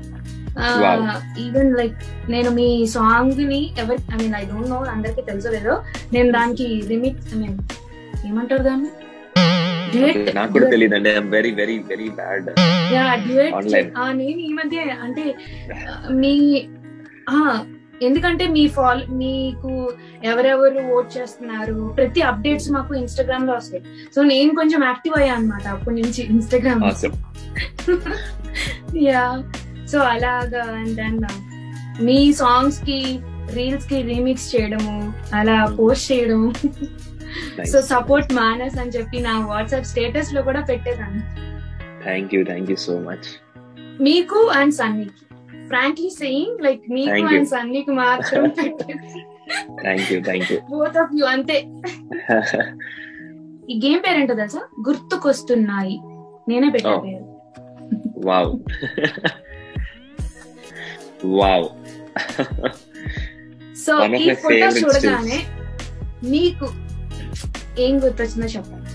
[1.43, 1.99] ఈవెన్ లైక్
[2.29, 5.75] నేను మీ సాంగ్ని ఎవరి I mean I don't know అందరికి తెలుసో లేదో
[6.13, 7.57] నేను దానికి లిమిట్ ఐ మీన్
[8.27, 8.91] ఏమంటారు దాన్ని?
[10.35, 12.45] నాకు కూడా తెలియదు అండి very very very bad
[12.93, 13.55] yeah duet.
[14.19, 15.23] నేను ఈ మధ్య అంటే
[16.21, 16.33] మీ
[17.29, 17.39] ఆ
[18.01, 19.71] ఎందుకంటే మీ ఫాలో మీకు
[20.23, 21.93] ఎవరెవరు ఓట్ చేస్తున్నారు?
[21.97, 23.83] ప్రతి అప్డేట్స్ మాకు ఇన్స్టాగ్రామ్లో వస్తాయి.
[24.15, 26.83] సో నేను కొంచెం యాక్టివ్ అయ్యా అనమాట అప్పటి నుంచి ఇన్స్టాగ్రామ్.
[29.09, 29.25] యా
[29.91, 31.19] సో అలాగా అండ్ దెన్
[32.01, 32.99] మీ సాంగ్స్కి
[33.53, 34.95] రీల్స్కి రీమిక్స్ చేయడము
[35.35, 36.53] అలా పోస్ట్ చేయడము.
[37.57, 37.71] Nice.
[37.71, 41.23] సో సపోర్ట్ మానస్ అని చెప్పి నా వాట్సాప్ స్టేటస్లో కూడా పెట్టేదాన్ని
[42.03, 43.27] thank you thank you so much
[44.01, 45.20] మీకు అండ్ సన్నీకి
[45.71, 47.11] ఫ్రాంక్లీ సెయింగ్ లైక్ మీకు.
[47.31, 48.43] అండ్ సన్నీకి మాత్రం
[49.81, 51.57] thank you thank you both of you అంతే.
[53.71, 54.61] ఈ గేమ్ పేరేంటో తెలుసా?
[54.87, 55.95] గుర్తుకొస్తున్నాయి.
[56.49, 57.01] నేనే పెట్టా Oh.
[57.05, 57.25] పేరు.
[58.25, 58.51] వావ్
[61.37, 61.67] వావ్
[63.75, 65.39] సో ఈ ఫోటో చూడగానే
[66.23, 66.67] మీకు
[67.79, 68.89] ఏం గుర్తొచ్చిందో చెప్పండి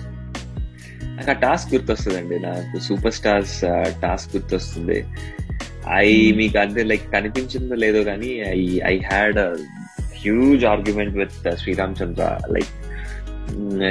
[1.17, 2.39] నాకు ఆ టాస్క్ గుర్తొస్తుందండి.
[2.41, 3.55] నాకు సూపర్ స్టార్స్
[4.03, 4.99] టాస్క్ గుర్తొస్తుంది.
[5.89, 9.39] ఐ మీకు అంటే లైక్ కనిపించిందో లేదో కానీ I I had
[10.23, 12.73] huge argument with Sriram Chandra like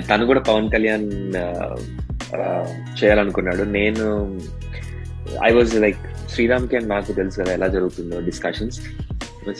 [0.09, 1.75] తను కూడా పవన్ కళ్యాణ్ uh,
[2.33, 2.65] uh,
[3.03, 3.63] చేయాలనుకున్నాడు.
[3.63, 4.05] నేను
[5.43, 5.97] ఐ వాజ్ లైక్
[6.29, 8.79] శ్రీరామ్కి నాకు తెలుసు కదా ఎలా జరుగుతుందో discussions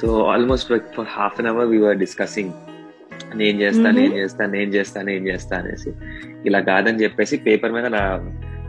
[0.01, 2.53] so almost like for half an hour we are discussing
[3.35, 3.95] నేను చేస్తా Mhm.
[3.95, 5.91] నేను చేస్తా నేను చేస్తా నేను చేస్తా అనేసి.
[6.45, 8.21] ఇలా కాదని చెప్పేసి పేపర్ మీద నా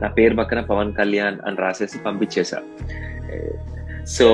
[0.02, 2.62] నా పేరు పక్కన పవన్ కళ్యాణ్ అని రాసేసి పంపించేశా.
[4.06, 4.26] సో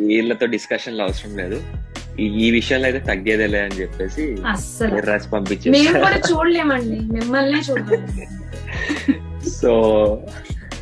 [0.00, 1.58] వీళ్ళతో డిస్కషన్లు అవసరం లేదు.
[2.42, 4.24] ఈ విషయంలో అయితే తగ్గేదేలే అని చెప్పేసి
[5.08, 6.98] రాసి కూడా చూడలేమండి.
[7.16, 7.60] మిమ్మల్నే
[9.60, 9.72] సో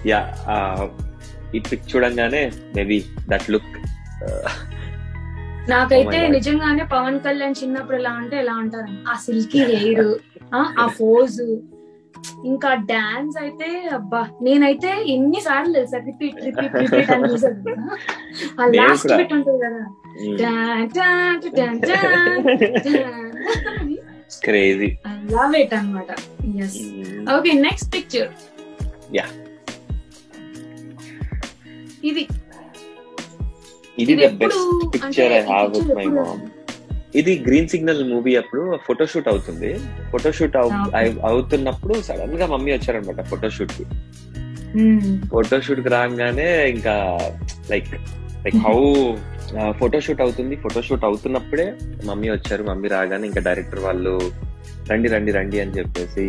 [0.07, 0.21] యా
[1.55, 2.43] ఈ పిక్ చూడంగానే
[2.77, 2.99] మేబీ
[3.29, 3.73] దట్ లుక్
[5.69, 6.31] నాకైతే Oh.
[6.33, 8.93] నిజంగానే పవన్ కళ్యాణ్ చిన్నప్పుడు ఎలా అంటే ఎలా ఉంటారు.
[9.09, 10.07] ఆ సిల్కీ హెయిర్
[10.81, 11.45] ఆ ఫోజు
[12.51, 13.69] ఇంకా డాన్స్ అయితే
[13.99, 17.75] అబ్బా నేనైతే ఎన్ని సార్లు తెలుసా రిపీట్ రిపీట్ రిపీట్ అని చూసాను.
[18.61, 19.13] ఆ లాస్ట్.
[19.21, 19.83] బిట్ ఉంటుంది కదా.
[24.47, 24.89] క్రేజీ
[25.35, 26.11] love it అన్నమాట.
[26.65, 26.79] Yes
[27.37, 28.31] okay next picture
[29.17, 29.31] Yeah.
[32.11, 32.23] ఇది.
[33.99, 34.55] ఇది ద ఎప్పుడు?
[34.55, 36.41] Best picture I have with my mom
[37.21, 39.71] ఇది గ్రీన్ సిగ్నల్ మూవీ అప్పుడు ఫోటోషూట్ అవుతుంది.
[40.13, 40.57] ఫోటోషూట్.
[41.31, 43.85] అవుతున్నప్పుడు సడన్గా మమ్మీ వచ్చారనమాట ఫోటోషూట్కి.
[45.33, 46.95] ఫోటోషూట్కి రాగానే ఇంకా
[47.71, 47.91] లైక్
[48.45, 48.79] లైక్ హౌ
[49.81, 50.55] ఫోటోషూట్ అవుతుంది.
[50.57, 51.67] ఫోటోషూట్ అవుతున్నప్పుడే
[52.05, 52.63] మమ్మీ వచ్చారు.
[52.71, 54.15] మమ్మీ రాగానే ఇంకా డైరెక్టర్ వాళ్ళు
[54.91, 56.25] రండి రండి రండి అని చెప్పేసి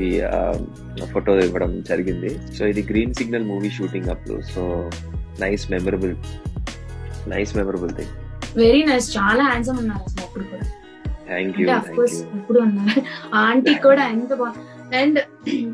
[1.13, 2.31] ఫోటో ఇవ్వడం జరిగింది.
[2.57, 4.41] సో ఇది గ్రీన్ సిగ్నల్ మూవీ షూటింగ్ అప్పుడు.
[4.53, 4.63] So
[5.39, 6.15] nice memorable
[7.33, 8.13] nice memorable thing
[8.57, 10.65] very nice చాలా హ్యాండ్సమ్ ఉన్నారు అసలు అప్పుడు కూడా.
[11.95, 13.01] కోర్స్ యూ ఎప్పుడు ఉన్నారు.
[13.43, 14.61] ఆంటీ కూడా ఎంత బాగా
[14.99, 15.19] అండ్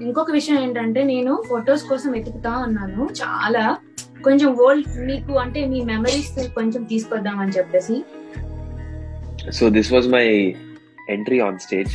[0.01, 3.09] ఇంకొక విషయం ఏంటంటే నేను ఫొటోస్ కోసం వెతుకుతా ఉన్నాను.
[3.21, 3.63] చాలా
[4.21, 7.97] కొంచెం ఓల్డ్ మీకు అంటే మీ మెమరీస్ కొంచెం తీసుకొద్దాం అని చెప్పేసి.
[9.51, 10.25] So this was my
[11.09, 11.93] entry on stage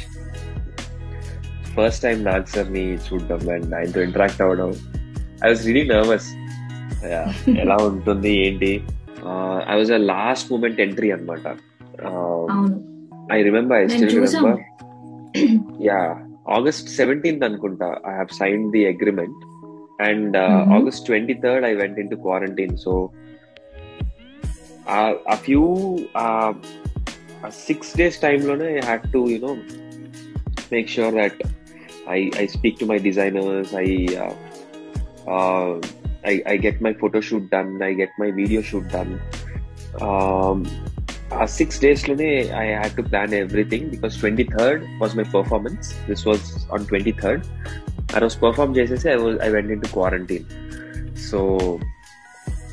[1.77, 4.71] first time Nag సార్ని చూడడం అండ్ ఆయనతో ఇంటరాక్ట్ అవ్వడం.
[5.45, 6.29] ఐ వాజ్ రియలీ నర్వస్
[7.63, 8.73] ఎలా ఉంటుంది ఏంటి?
[9.71, 11.47] I was a last moment entry అనమాట
[12.07, 12.77] అవును.
[13.33, 14.47] ఐ రిమెంబర్ ఐ నేను స్టిల్ చూసాను.
[14.47, 15.99] రిమెంబర్ యా
[16.49, 19.41] ఆగస్ట్ సెవెంటీన్త్ అనుకుంటా I have sign the agreement
[20.01, 20.73] and Mhm.
[20.73, 22.93] August twenty third I went in to quarantine so
[25.27, 25.63] uh few
[27.67, 29.53] six days టైంలోనే I had to you know
[30.73, 31.41] make sure that
[32.09, 33.89] I I speak to my designers I
[36.25, 39.21] I, I get my photo shoot done, I get my video shoot done.
[40.01, 40.67] Um,
[41.31, 45.95] uh, six days lone, I had to plan everything because 23rd was my performance.
[46.07, 47.47] This was on 23rd.
[48.15, 50.47] I was performed JSS, I, was, I went into quarantine.
[51.17, 51.81] So,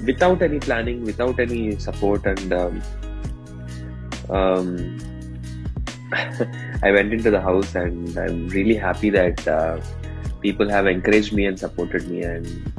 [0.05, 2.81] without any planning, without any support, and um,
[4.29, 4.99] um,
[6.83, 9.79] I went into the house, and I'm really happy that uh,
[10.41, 12.71] people have encouraged me and supported me, and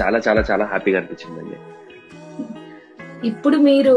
[0.00, 1.56] చాలా చాలా చాలా హ్యాపీగా అనిపించిందండి.
[3.30, 3.96] ఇప్పుడు మీరు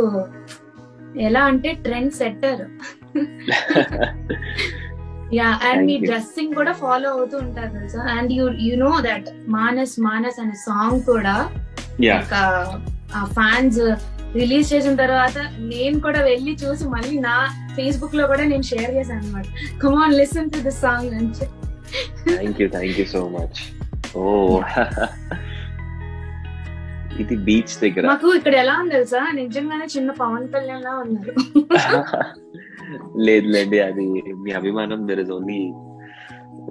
[1.28, 2.64] ఎలా అంటే trend setter.
[5.38, 5.96] Yeah and మీ.
[6.08, 8.02] డ్రెస్సింగ్ కూడా ఫాలో అవుతూ ఉంటారు తెలుసా?
[8.16, 11.36] And you you know that Manas Manas అనే సాంగ్ కూడా
[13.38, 13.80] ఫ్యాన్స్
[14.40, 15.38] రిలీజ్ చేసిన తర్వాత
[15.72, 17.36] నేను కూడా వెళ్ళి చూసి మళ్ళీ నా
[17.76, 19.46] ఫేస్బుక్లో కూడా నేను షేర్ చేశాను అనమాట
[19.84, 21.30] come on listen to the song అని
[22.30, 23.60] thank you thank you so much
[24.18, 24.24] oh
[27.20, 28.06] ఇది బీచ్ దగ్గర.
[28.08, 29.22] మాకు ఇక్కడ ఎలా ఉంది తెలుసా?
[29.36, 31.34] నిజంగానే చిన్న పవన్ కళ్యాణ్ లా ఉన్నారు.
[33.18, 34.06] లేదు లేండి అది
[34.44, 35.02] మీ అభిమానం.
[35.08, 35.60] There is only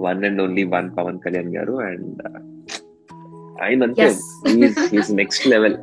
[0.07, 2.21] one and only one Pavan Kalyan గారు అండ్
[3.63, 4.07] ఆయన అంతే.
[5.13, 5.77] నెక్స్ట్ లెవెల్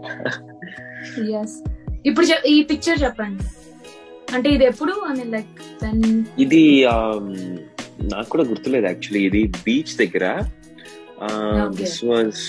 [2.07, 3.45] ఇప్పుడు ఈ పిక్చర్ చెప్పండి.
[4.35, 4.95] అంటే ఇది ఎప్పుడు?
[5.11, 5.59] అని లైక్
[6.39, 6.63] ఇది
[6.95, 7.27] um,
[8.13, 10.27] నాకు కూడా గుర్తులేదు యాక్చువల్లీ ఇది బీచ్ దగ్గర.
[11.77, 12.41] దిస్ వాజ్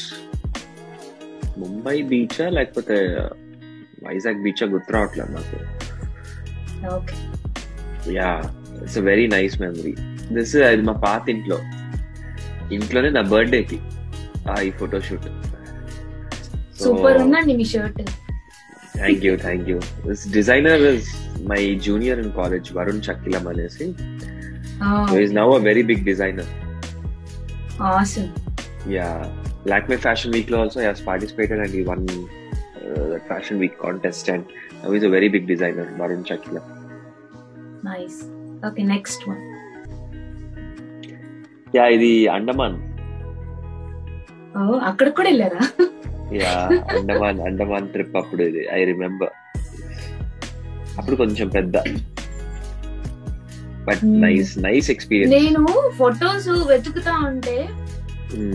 [1.61, 2.97] ముంబై బీచా లేకపోతే
[4.05, 5.59] వైజాగ్ బీచా గుర్తు రావట్లేదు నాకు
[6.95, 7.17] okay
[8.13, 8.31] yeah
[8.77, 9.93] it's very nice memory
[10.31, 11.57] this అది మా పాత ఇంట్లో
[12.71, 13.79] ఇంట్లోనే నా బర్త్డేకి
[14.63, 15.27] ఈ ఫోటో షూట్
[16.81, 18.01] సూపర్ ఉందండి మీ shirt
[18.95, 19.77] thank you thank you
[20.07, 21.09] this designer is
[21.51, 23.87] my junior in college Varun Chakkilam అనేసి
[25.21, 26.51] is now a very big designer
[27.91, 28.29] awesome
[28.93, 29.07] yeah
[29.65, 34.45] Lakme Fashion Week also has participated and he won uh, the Fashion Week contest and
[34.81, 36.63] now he's a very big designer, Varun Chakila.
[37.87, 38.19] Nice
[38.67, 39.41] okay next one
[41.73, 42.75] Yeah, ఇది అండమాన్
[44.55, 45.63] ఓ అక్కడ కూడా వెళ్ళారా
[46.39, 46.53] yeah
[46.97, 49.33] Andaman Andaman trip అప్పుడు ఇది I remember
[50.99, 51.75] అప్పుడు కొంచెం పెద్ద
[53.87, 54.15] but Hmm.
[54.25, 55.63] Nice nice experience నేను
[55.99, 57.57] ఫొటోస్ వెతుకుతా ఉంటే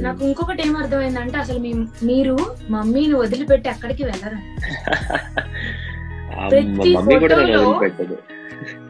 [0.04, 1.72] నాకు ఇంకొకటి ఏం అర్థమైందంటే అసలు మీ
[2.04, 2.34] మీరు
[2.70, 4.38] మమ్మీని వదిలిపెట్టి అక్కడికి వెళ్ళరు.
[7.80, 8.06] ప్రతి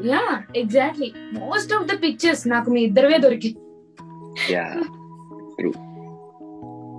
[0.09, 0.23] yeah
[0.57, 1.09] exactly.
[1.39, 3.51] Most of the pictures నాకు మీ ఇద్దరువే దొరికి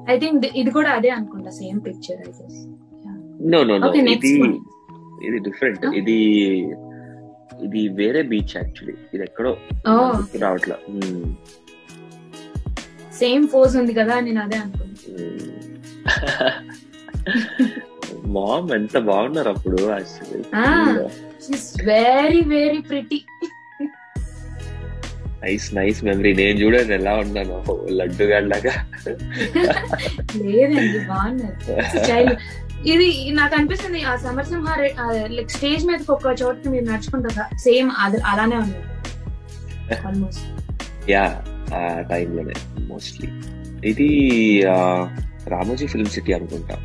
[0.07, 2.59] ఐ థింక్ ఇది కూడా అదే అనుకుంటా same picture I guess
[3.51, 4.33] no no no ఇది
[5.27, 5.93] ఇది డిఫరెంట్ Huh?
[5.99, 6.17] ఇది
[7.65, 9.51] ఇది వేరే బీచ్ యాక్చువల్లీ ఇది ఎక్కడో
[9.87, 10.11] Oh,
[10.43, 10.75] రావట్లా.
[13.19, 14.95] సేమ్ పోజ్ ఉంది కదా నేను అదే అనుకున్నా.
[18.35, 19.77] మామ్ ఎంత బాగున్నారు అప్పుడు.
[21.89, 23.17] Very very pretty
[25.43, 27.57] nice nice memory నేను చూడండి ఎలా ఉన్నాను
[27.99, 28.73] లడ్డు లాగా
[30.41, 31.55] లేదండి బాగున్నారు.
[32.91, 33.07] ఇది
[33.39, 34.75] నాకు అనిపిస్తుంది ఆ సమరసింహ
[35.37, 37.89] లైక్ స్టేజ్ మీదకి ఒక చోట మీరు నడుచుకుంటారా సేమ్
[38.31, 38.79] అలానే ఉంది.
[40.07, 40.45] ఆల్మోస్ట్
[41.11, 41.23] యా
[41.73, 41.79] ఆ
[42.11, 42.55] టైంలోనే
[42.89, 43.29] మోస్ట్లీ
[43.89, 44.09] ఇది
[45.53, 46.75] రామోజీ ఫిల్మ్ సిటీ అనుకుంటా.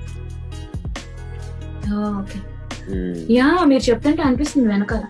[3.30, 5.04] యా మీరు చెప్తుంటే అనిపిస్తుంది వెనకాల.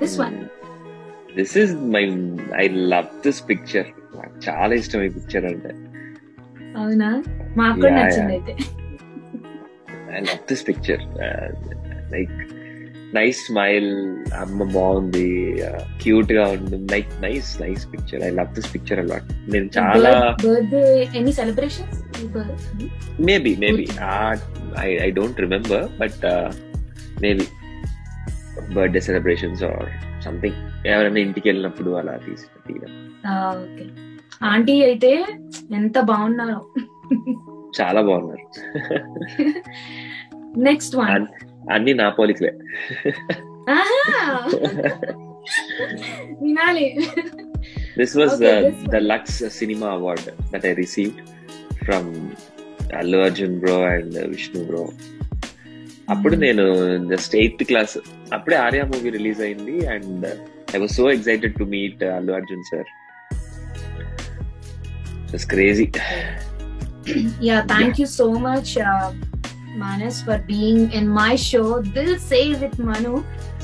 [0.00, 0.36] This one
[1.36, 2.02] this is my
[2.62, 5.72] I love this picture నాకు చాలా ఇష్టం ఈ పిక్చర్ అంటే.
[6.80, 7.10] అవునా?
[7.56, 8.32] మాకు నచ్చింది.
[8.36, 8.54] అయితే.
[10.16, 11.02] I love this picture
[12.14, 12.34] like
[13.14, 13.90] nice smile
[14.34, 15.60] అమ్మ బాగుంది
[16.02, 16.76] క్యూట్గా ఉంది.
[16.92, 22.00] Like nice nice picture I love this picture a lot నేను చాలా birthday any celebrations
[23.20, 23.86] maybe maybe
[24.80, 26.24] I I don't remember but
[27.20, 27.46] maybe
[28.74, 29.88] birthday celebrations or
[30.24, 32.92] something ఎవరైనా ఇంటికి వెళ్ళినప్పుడు అలా తీసి తీయడం
[34.42, 35.24] ఆంటీ అయితే
[35.72, 36.66] ఎంత బాగున్నారో.
[37.80, 38.44] చాలా బాగున్నారు.
[40.58, 41.26] నెక్స్ట్ వన్
[41.74, 42.50] అన్ని నా పోలికలే.
[46.42, 46.86] వినాలి.
[47.98, 48.34] This was
[48.86, 48.96] the.
[49.12, 51.20] Lux cinema award that I received
[51.84, 52.10] from
[52.96, 54.82] Allu Arjun bro and Vishnu bro
[56.08, 56.64] అప్పుడు నేను
[57.08, 57.96] జస్ట్ ఎయిత్ క్లాస్
[58.32, 60.26] అప్పుడే ఆర్యా మూవీ రిలీజ్ అయింది and
[60.74, 62.90] I was so excited to meet Allu Arjun sir
[65.32, 65.86] just crazy
[67.42, 68.72] yeah thank you so much
[69.84, 71.62] Manas for being in my show
[71.96, 73.14] Dil Se with Manu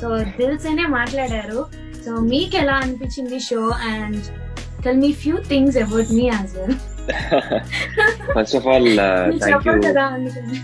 [0.01, 0.09] so
[0.39, 1.61] Dil సేనే మాట్లాడారు
[2.05, 3.61] so మీకు ఎలా అనిపించింది show
[3.93, 4.25] and
[4.85, 6.75] tell me few things about me as well
[8.35, 8.91] first of all
[9.43, 10.59] thank you చెప్పాలి కదా అందుకని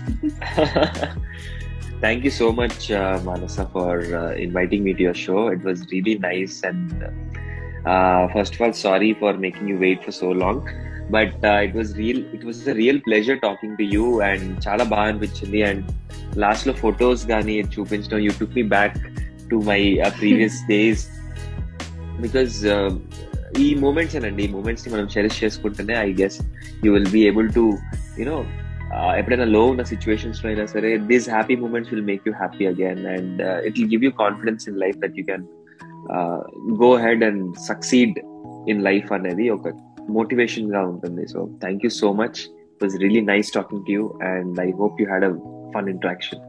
[2.02, 5.48] Thank you so much, uh, Manasa, for uh, inviting me to your show.
[5.48, 6.62] It was really nice.
[6.62, 6.90] And
[7.84, 9.32] uh, first of all, sorry for
[11.14, 12.18] uh, it was real.
[12.32, 14.04] It was a real pleasure talking to you.
[14.20, 15.82] And chala baga అనిపించింది And
[16.38, 18.20] last లో photos గానీ చూపించడం
[18.54, 18.94] me back
[19.50, 21.00] to my uh, previous days
[22.22, 22.98] because uh,
[23.58, 26.40] ఈ moments అండి ఈ మూమెంట్స్ని మనం cherish చేసుకుంటేనే I guess
[26.84, 27.78] you will be able to
[28.18, 28.44] you know
[29.16, 33.66] ఎప్పుడైనా లో ఉన్న సిచ్యువేషన్స్లో అయినా సరే these happy moments will make you happy again and
[33.66, 35.44] it will give you confidence in life that you can
[36.82, 38.18] go head and succeed
[38.68, 39.68] in life అనేది ఒక
[40.16, 41.24] మోటివేషన్గా ఉంటుంది.
[41.32, 42.38] So thank you so much
[42.82, 45.32] was really nice talking to you and I hope you had a
[45.74, 46.42] fun interaction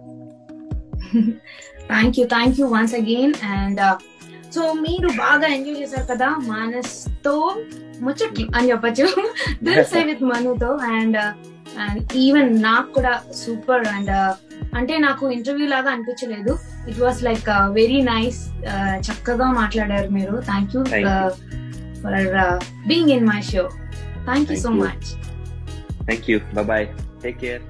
[1.91, 3.81] thank you thank you once again and
[4.55, 7.35] so మీరు బాగా enjoy చేశారు కదా మానస్తో
[8.05, 9.07] ముచ్చట్లు అని చెప్పచ్చు.
[9.65, 10.71] దిల్ సే విత్ మనుతో.
[10.95, 11.17] అండ్
[12.23, 14.11] ఈవెన్ నాకు కూడా సూపర్ అండ్
[14.79, 16.53] అంటే నాకు ఇంటర్వ్యూ లాగా అనిపించలేదు.
[16.89, 17.47] It was like
[17.79, 18.39] very nice
[19.07, 20.35] చక్కగా మాట్లాడారు మీరు.
[20.49, 20.81] Thank you
[22.01, 23.69] for uh, being in my show.
[24.25, 24.79] Thank you Thank so you.
[24.79, 25.15] much.
[26.07, 26.39] Thank you.
[26.53, 26.89] Bye bye.
[27.21, 27.61] Take care.